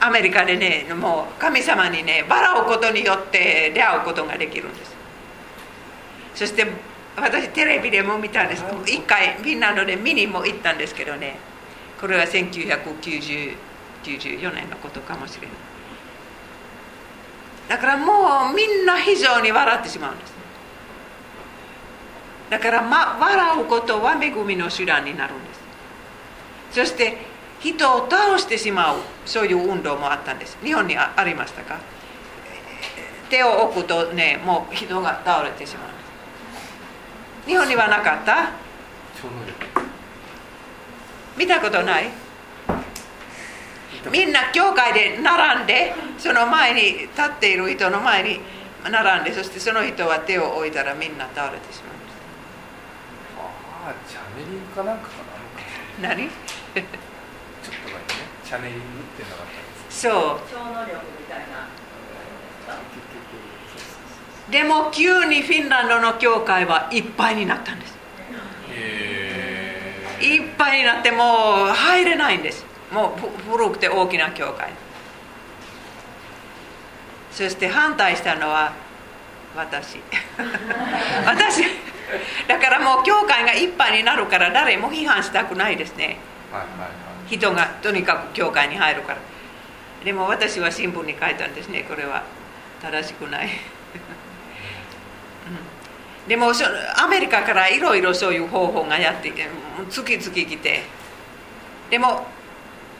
[0.01, 4.95] アメリカでねもう神様にね払うことによって出会うことができるんです。
[6.35, 6.67] そして
[7.17, 8.65] 私テレビでも見たんです。
[8.87, 11.39] 一回フィンランドで見にも行ったんですけどね。
[12.01, 13.57] これは1990
[14.03, 15.57] 94年のことかもしれない。
[17.69, 20.33] だからもうみんな非常に笑ってしまうんです。
[22.51, 25.61] だから、ま、笑うことは恵みの手段になるんです。
[26.73, 27.19] そして
[27.61, 28.97] 人を倒してしまう
[29.27, 30.59] そういう運動もあったんです。
[30.65, 31.79] 日本にあありましたか？
[33.29, 35.95] 手を置くとねもう人が倒れてしまうんで
[37.45, 37.51] す。
[37.51, 38.51] 日本にはなかった？
[41.37, 42.11] 見たことない？
[44.11, 48.41] みんな教会で並んでその前に立っている人の前に
[48.91, 51.97] 並んでそしてその人は手を置いたらみんな倒れてしまう。
[51.97, 52.01] ん
[53.87, 55.11] ああチャネリングかなんかか
[56.01, 56.29] な何？
[56.29, 56.33] ちょっ
[56.75, 56.95] と前にね
[58.45, 58.85] チャネリングっ
[59.17, 59.49] てなかったん
[59.87, 60.01] です。
[60.01, 60.13] そう。
[60.51, 61.69] 超能力みたいな。
[64.51, 67.99] でも急にフィンランドの教会はいっぱいになったんです。
[70.21, 74.71] いっぱいになってもう入れないんですもうふ古くて大きな教会。
[77.31, 78.73] そして反対したのは
[79.57, 79.99] 私。
[81.25, 81.65] 私。
[82.49, 86.19] だからもう教会がいっぱいになるから誰も批判したくないですね。
[86.51, 89.19] はいはいはい人がとにかく教会に入るから。
[90.05, 91.85] でも私は新聞に書いたんですね。
[91.89, 92.25] これは
[92.83, 93.49] 正しくない、う
[96.27, 96.29] ん。
[96.29, 96.65] でもそ
[96.97, 99.33] アメリカからいろいろそういう方法がやって
[99.89, 100.83] 月々来て。
[101.91, 102.27] でも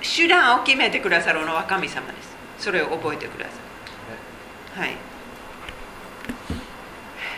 [0.03, 2.31] 手段を決めてくださるのは神様です。
[2.59, 3.51] それを覚えてくださ
[4.77, 4.81] い。
[4.81, 4.97] はい。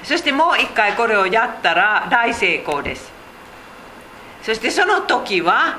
[0.03, 3.13] そしてもう一回これをやったら大成功です。
[4.43, 5.79] そしてその時は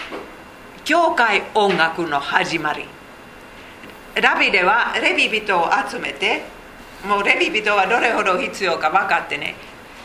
[0.86, 2.86] 教会音楽の始まり。
[4.22, 6.44] ラビではレビ人を集めて
[7.08, 9.56] もうレビ人はどれほど必要か分かってね。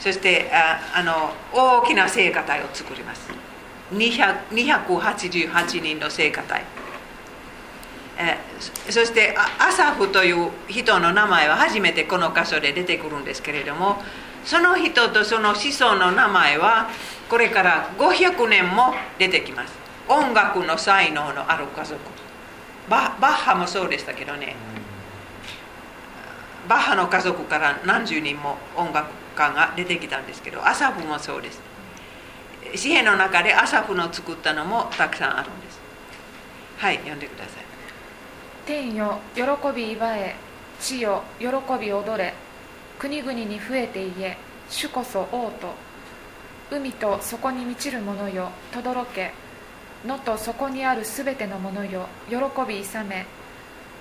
[0.00, 3.37] そしてああの大きな聖歌隊を作ります。
[3.92, 6.64] 288人の聖歌隊。
[8.90, 14.02] そしてアサフという人の名前は初めてこの箇所で出てくるんですけれども
[14.44, 16.88] その人とその子孫の名前は
[17.30, 19.72] これから500年も出てきます。
[20.08, 22.00] 音楽の才能のある家族。
[22.88, 24.56] バッハもそうでしたけどね。
[26.68, 31.67] バッハの家族から何十人も音楽家が出てきたんですけどアサフもそうです。
[32.74, 35.78] 詩篇の中でアサフの作ったのもたくさんあるんです。
[36.78, 37.64] はい読んでください。
[38.66, 39.42] 天よ喜
[39.74, 40.36] び祝え
[40.80, 41.46] 地よ喜
[41.80, 42.34] び踊れ
[42.98, 44.36] 国々に増えて言え
[44.68, 45.74] 主こそ王と
[46.70, 49.32] 海とそこに満ちる者よ轟け
[50.06, 52.36] 野とそこにあるすべてのものよ喜
[52.68, 53.26] び勇め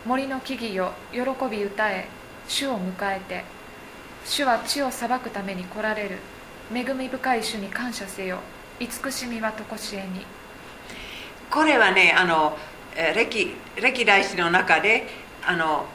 [0.05, 2.07] 森の木々よ喜び歌え
[2.47, 3.43] 主を迎えて
[4.25, 6.17] 主は地を裁くために来られる。
[6.73, 8.39] 恵み深い主に感謝せよ。
[8.79, 10.25] 慈しみはとこしえに。
[11.49, 12.57] これはねあの
[13.15, 15.07] 歴歴代史の中で
[15.45, 15.85] あの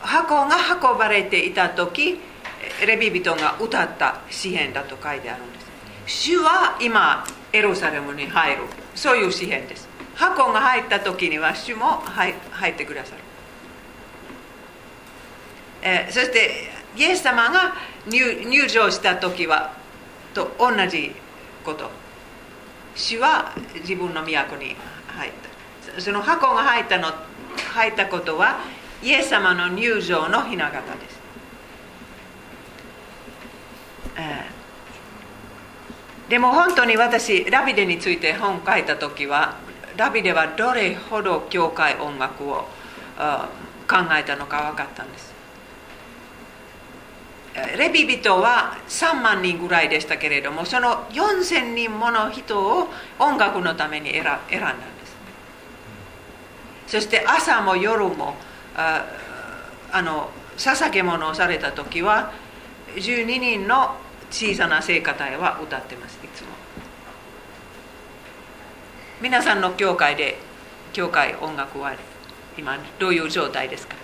[0.00, 2.18] 箱が運ばれていた時
[2.80, 5.66] えーレビ人が歌った詩篇だと書いてあるんです。
[6.06, 8.62] 主は今エルサレムに入る。
[8.94, 9.88] そういう詩篇です。
[10.16, 13.22] 箱が入った時には主も入入ってくださる、
[15.82, 17.74] えーそしてイエス様が
[18.08, 19.72] 入入場した時は
[20.34, 21.12] と同じ
[21.64, 21.90] こと。
[22.94, 24.76] 主は自分の都に
[25.06, 25.32] 入っ
[25.94, 26.00] た。
[26.00, 27.12] その箱が入ったの
[27.72, 28.60] 入ったことは
[29.02, 31.20] イエス様の入場の雛形です、
[34.16, 34.60] えー
[36.30, 39.56] でも本当に私ラビデについて本書いた時は
[39.96, 42.68] ラビデはどれほど教会音楽を
[43.88, 45.29] 考えたのか分かったんです。
[47.54, 54.84] レビ人は3万人ぐらいでしたけれどもその4000人もの人を音楽のために選んだんで
[56.86, 58.34] すそして朝も夜も
[58.76, 59.04] あ
[59.92, 62.32] あの捧げ物をされた時は
[62.94, 63.96] 12人の
[64.30, 66.48] 小さな聖歌隊は歌ってますいつも
[69.20, 70.38] 皆さんの教会で
[70.92, 71.94] 教会音楽は
[72.56, 73.99] 今どういう状態ですか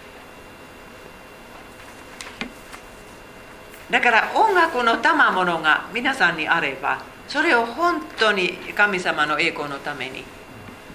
[3.91, 10.25] だから音楽の賜物が皆さんにあればそれを本当に神様の栄光のために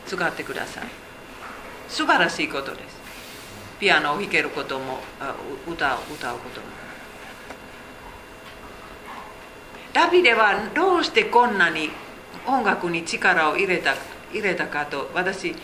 [0.06, 0.84] 使ってください。
[1.88, 3.02] 素晴らしいことです。
[3.80, 5.00] ピアノを弾けることも
[5.68, 6.68] 歌を歌うことも。
[9.94, 11.90] ダビデはどうしてこんなに
[12.46, 13.96] 音楽に力を入れた
[14.32, 15.58] 入れたかと私考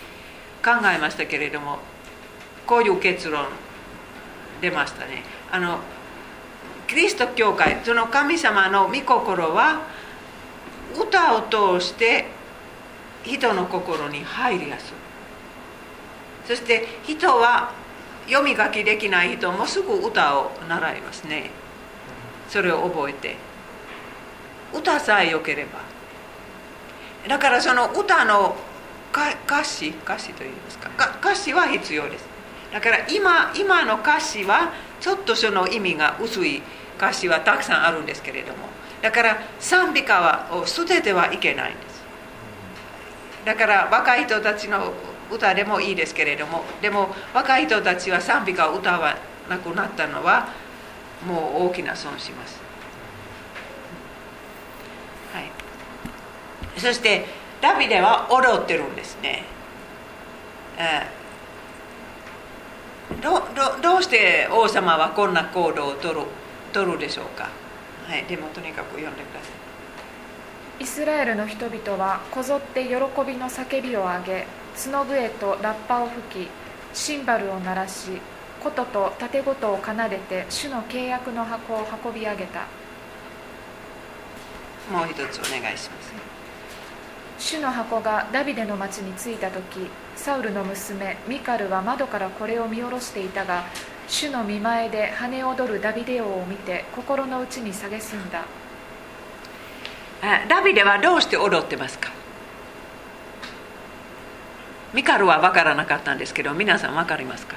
[0.93, 1.79] えましたけれども
[2.65, 3.45] こういう結論
[4.61, 5.23] 出ましたね。
[5.51, 5.79] あの
[6.87, 9.81] キリスト教会その神様の御心は
[10.95, 12.25] 歌を通して
[13.23, 14.93] 人の心に入りやすい。
[16.47, 17.73] そして人は
[18.27, 21.51] 読み書きできない人もすぐ歌を習いますね。
[22.47, 23.35] それを覚えて。
[24.73, 25.79] 歌さえよければ。
[27.27, 28.55] だからその歌の
[29.11, 30.89] 歌詞歌詞といいますか
[31.19, 32.25] 歌詞は必要です。
[32.71, 36.61] だから今今の歌詞はちょっとその意味が薄い
[36.97, 38.69] 歌詞はたくさんあるんですけれども
[39.01, 41.97] だから賛美歌はを捨ててはいけないんです。
[43.45, 44.91] だから若い人たちの
[45.31, 49.15] 歌でもいいですけれどもでも若い人たちは賛美歌を歌わ
[49.49, 50.49] なくなったのは
[51.25, 52.59] もう大きな損します。
[55.33, 55.51] はい。
[56.79, 57.25] そして
[57.61, 59.43] ダビデは踊ってるんですね、
[60.77, 61.16] えー
[63.21, 66.21] どどどうして王様はこんな行動を取る
[66.73, 67.49] 取るでしょうか、
[68.07, 69.47] はい、でもとにかく読んでくださ
[70.79, 70.83] い。
[70.83, 72.97] イスラエルの人々はこぞって喜び
[73.35, 76.49] の叫びを上げ角笛とラッパを吹き
[76.93, 78.21] シンバルを鳴らし
[78.61, 82.67] 琴と盾琴を奏でて主の契約の箱を運び上げた。
[84.91, 86.13] もう一つお願いします
[87.39, 93.63] 主の箱がダビデの町に着いた時サウルの娘ミカルは窓からこれを見下ろしていたが
[94.07, 98.45] 主の見前で羽踊るダビデ王を見て心の内に蔑んだ。
[100.21, 102.11] あダビデはどうして踊ってますか？
[104.93, 107.55] ミカルは分からなかったんですけど皆さん分かりますか？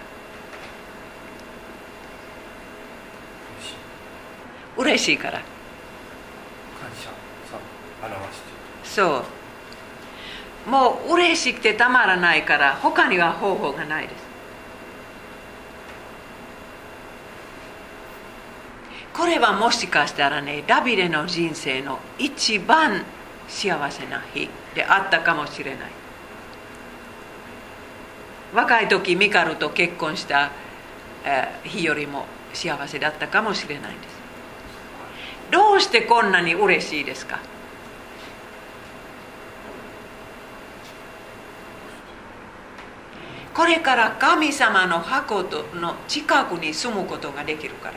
[4.77, 5.39] 嬉しいから。
[5.39, 5.43] 感
[6.95, 7.09] 謝
[7.51, 7.59] さ
[8.03, 8.45] 表して。
[8.85, 9.25] そう
[10.67, 14.31] もう嬉しくてたまらないから他には方法がないです。
[19.13, 23.03] これはもしかしたらねダビデの人生の一番
[23.49, 25.91] 幸せな日であったかもしれない。
[28.55, 30.51] 若い時ミカルと結婚した、
[31.65, 34.21] 日よりも幸せだったかもしれないです。
[35.51, 37.41] どうしてこんなに嬉しいですか？
[43.55, 45.43] これから神様の箱
[45.75, 47.95] の近くに住むことができるから。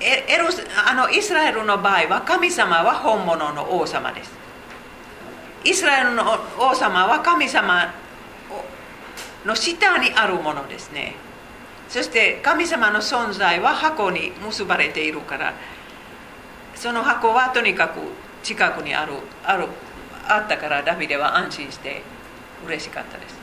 [0.00, 4.32] エエロスあのイスラエルの場合は神様は本物の王様です。
[5.64, 6.24] イスラエルの
[6.58, 7.94] 王様は神様
[9.44, 11.14] の下にあるものですね。
[11.88, 15.52] そして神様の存在は箱に結ばれているから
[16.74, 18.00] その箱はとにかく
[18.42, 19.12] 近くにある
[19.44, 19.66] ある
[20.26, 22.02] あったからダビデは安心して
[22.66, 23.41] 嬉しかったです。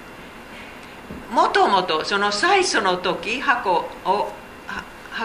[1.32, 4.32] もともとその最初の時箱を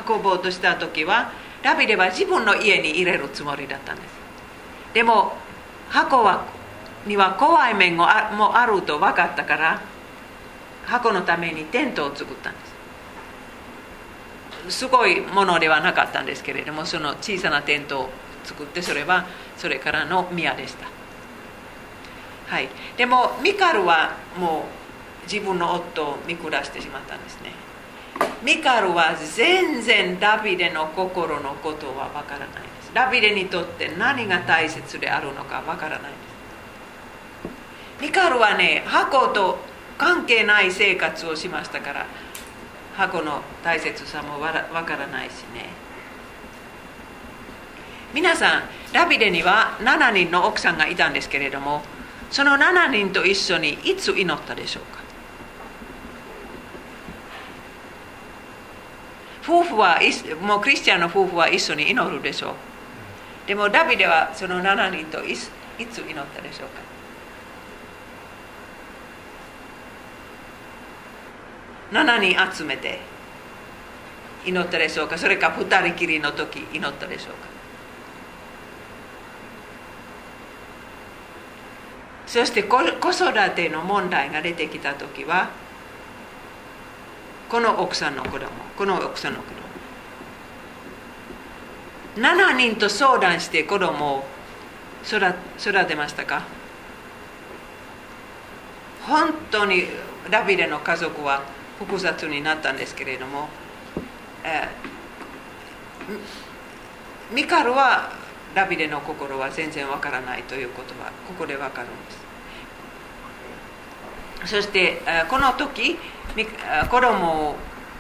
[0.09, 1.33] 運ぼうとした時は
[1.63, 4.09] ダビデは自分の家に入れるつもりだったんです。
[4.93, 5.33] でも
[5.89, 6.45] 箱は
[7.07, 9.81] には怖い面もあると分かったから
[10.87, 12.59] 箱のためにテントを作ったんで
[14.69, 14.79] す。
[14.79, 18.11] すごいものではなかったんですけれどもその小さなテントを
[18.45, 20.87] 作ってそれはそれからの宮でした。
[22.47, 22.69] はい。
[22.97, 24.84] でもミカルはもう
[25.31, 27.53] 自分の夫を見下してしまったんですね。
[28.43, 32.93] ミカルは全然ダビデの心のことはわからないです。
[32.95, 36.19] ダビデにとって何が大切であるのかわからないで
[37.99, 38.03] す。
[38.03, 39.59] ミカルはね箱と
[39.97, 42.07] 関係ない生活をしましたから
[42.97, 45.71] 箱の大切さもわからないしね。
[48.13, 51.83] 皆さんダビデには7人の奥さんがいたんですけれども
[52.31, 55.04] その7人と一緒にいつ祈ったでしょうか？
[59.45, 60.01] 夫婦は
[60.41, 62.55] もうクリスチャンの夫婦は一緒に祈るでしょう
[63.47, 65.51] でもダビデはその7人といつ
[66.01, 66.83] 祈ったでしょうか
[71.93, 72.99] 7人集めて
[74.47, 77.55] 祈ったでしょうかそれか2人きりの時祈ったでしょうか
[82.27, 85.51] そして子育ての問題が出てきた時は
[87.49, 88.49] この奥さんの子供。
[88.77, 89.45] この奥さんの子
[92.17, 92.23] 供。
[92.23, 94.25] 7人と相談して子供を
[95.05, 95.21] 育
[95.87, 96.43] てましたか？
[99.07, 99.85] 本当に
[100.31, 101.43] ダビデの家族は
[101.79, 103.49] 複雑になったんですけれども、
[107.31, 108.13] ミカルは
[108.55, 112.24] ダビデの心は全然わからないということはここでわかるんです。
[114.47, 115.99] そしてこの時
[116.91, 117.57] 子供を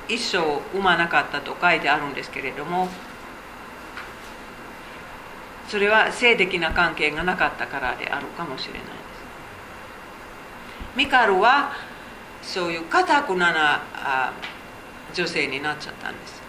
[0.08, 0.38] 一生
[0.72, 2.88] 産まなかったと書いてあるんですけれども
[5.68, 8.94] それは性的な関係がなかったからであるかもしれないです。
[10.96, 11.72] ミカルは
[12.42, 14.32] そういうかたくなな
[15.14, 16.42] 女性になっちゃったんです。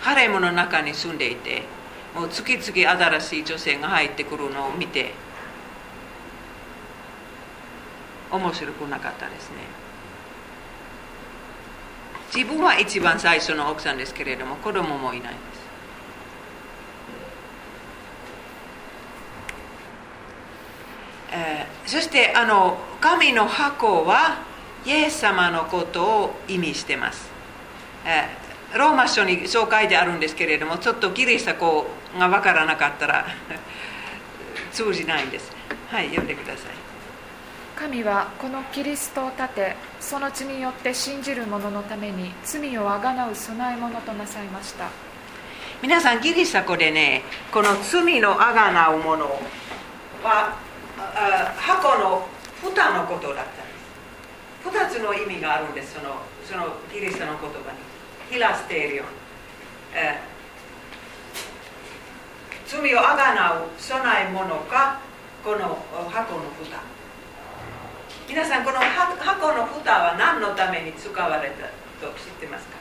[0.00, 1.62] ハレムの中に住んでいて
[2.14, 5.14] もう次々新しい女性が入ってくるのを見て
[8.34, 9.56] 面白くなかったですね。
[12.34, 15.64] 自分は一番最初の奥さんですけれども子供もいないです。
[21.36, 24.38] えー、そしてあの神の箱は
[24.86, 27.28] イエス様のことを意味してます、
[28.04, 31.86] えー、ローマ書にそう書いてあるんですけれどもちょっとギリシャ語
[32.18, 33.26] が分からなかったら
[34.70, 35.52] 通じないんです。
[35.90, 36.83] はい読んでください。
[37.84, 44.88] 神はこのキリストを立てその血によって信じる者のために罪をあがなう供え物となさいました。
[45.82, 47.20] 皆さんギリシャ語でね
[47.52, 49.26] この罪のあがなうもの
[50.22, 50.56] は
[51.58, 52.26] 箱の
[52.62, 53.44] 蓋のことだっ
[54.64, 54.98] たんです。
[54.98, 56.14] 2つの意味があるんですその
[56.48, 57.78] そのギリシャの言葉に。
[58.30, 59.06] ヒラステリオン、
[59.94, 65.00] えー、罪をあがなう備え物か
[65.44, 66.93] この箱の蓋。
[68.34, 71.68] 皆さんこの箱の蓋は何のために使われた
[72.04, 72.74] と知ってますか、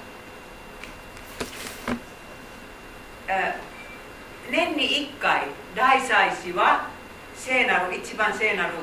[4.49, 5.43] 年に1回
[5.75, 6.89] 大祭司は
[7.35, 8.73] 聖なる一番聖なる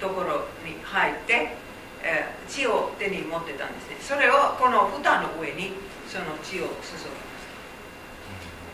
[0.00, 1.56] ところに入って、
[2.46, 3.96] 血を手に持ってたんですね。
[4.00, 5.72] それをこの蓋の上に
[6.06, 6.78] その血を注ぎま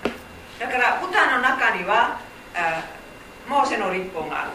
[0.04, 0.60] す。
[0.60, 2.20] だから蓋の中には、
[3.48, 4.52] モーセの立法があるん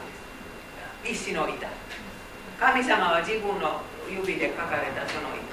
[1.03, 1.25] です。
[1.25, 1.67] 石の板。
[2.59, 5.45] 神様は自分の指で書かれたその板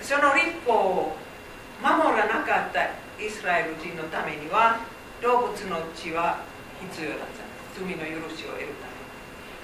[0.00, 1.16] その立法を
[1.82, 2.84] 守らなかった
[3.22, 4.80] イスラエル人のためには
[5.20, 6.40] 動物の血は
[6.80, 7.48] 必要だった。
[7.78, 8.98] 罪の許しを得るため。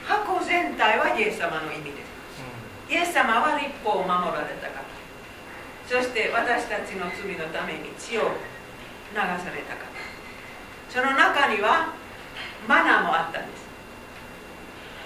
[0.05, 2.44] 箱全体はイエス様の意味です、
[2.88, 4.84] うん、イエス様は立法を守られたから
[5.88, 8.36] そして私たちの罪のために血を
[9.12, 9.94] 流されたから
[10.90, 11.94] その中には
[12.68, 13.64] マナーもあったんです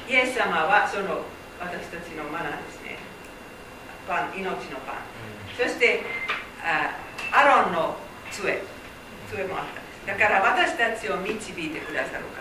[0.09, 1.21] イエス様はその
[1.61, 2.97] 私たちのマナーですね。
[4.09, 5.05] パン命のパン、
[5.61, 6.01] うん、そして
[6.65, 6.97] あ
[7.31, 7.97] アロンの
[8.31, 8.63] 杖。
[9.31, 9.65] 杖もあっ
[10.07, 12.41] ただから私たちを導いてくださる方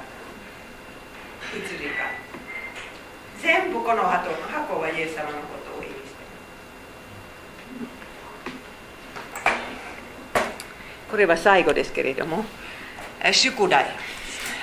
[1.53, 2.27] 羊か。
[3.41, 6.15] 全部この後の箱はイエス様のことを意味して。
[11.11, 12.45] これは最後ですけれども。
[13.21, 13.87] え宿題。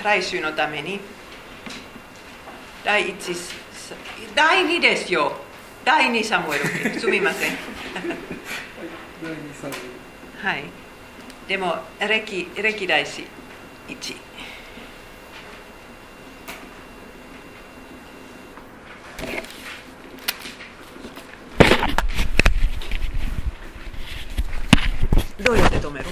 [0.03, 1.01] 来週のために
[2.85, 3.15] 第一
[4.35, 5.33] 第2ですよ。
[5.87, 7.51] 第2サムエルすみません。
[10.43, 10.65] はい。
[11.49, 13.27] でも歴歴代史
[13.89, 14.17] 1
[25.43, 26.07] どうやって止める？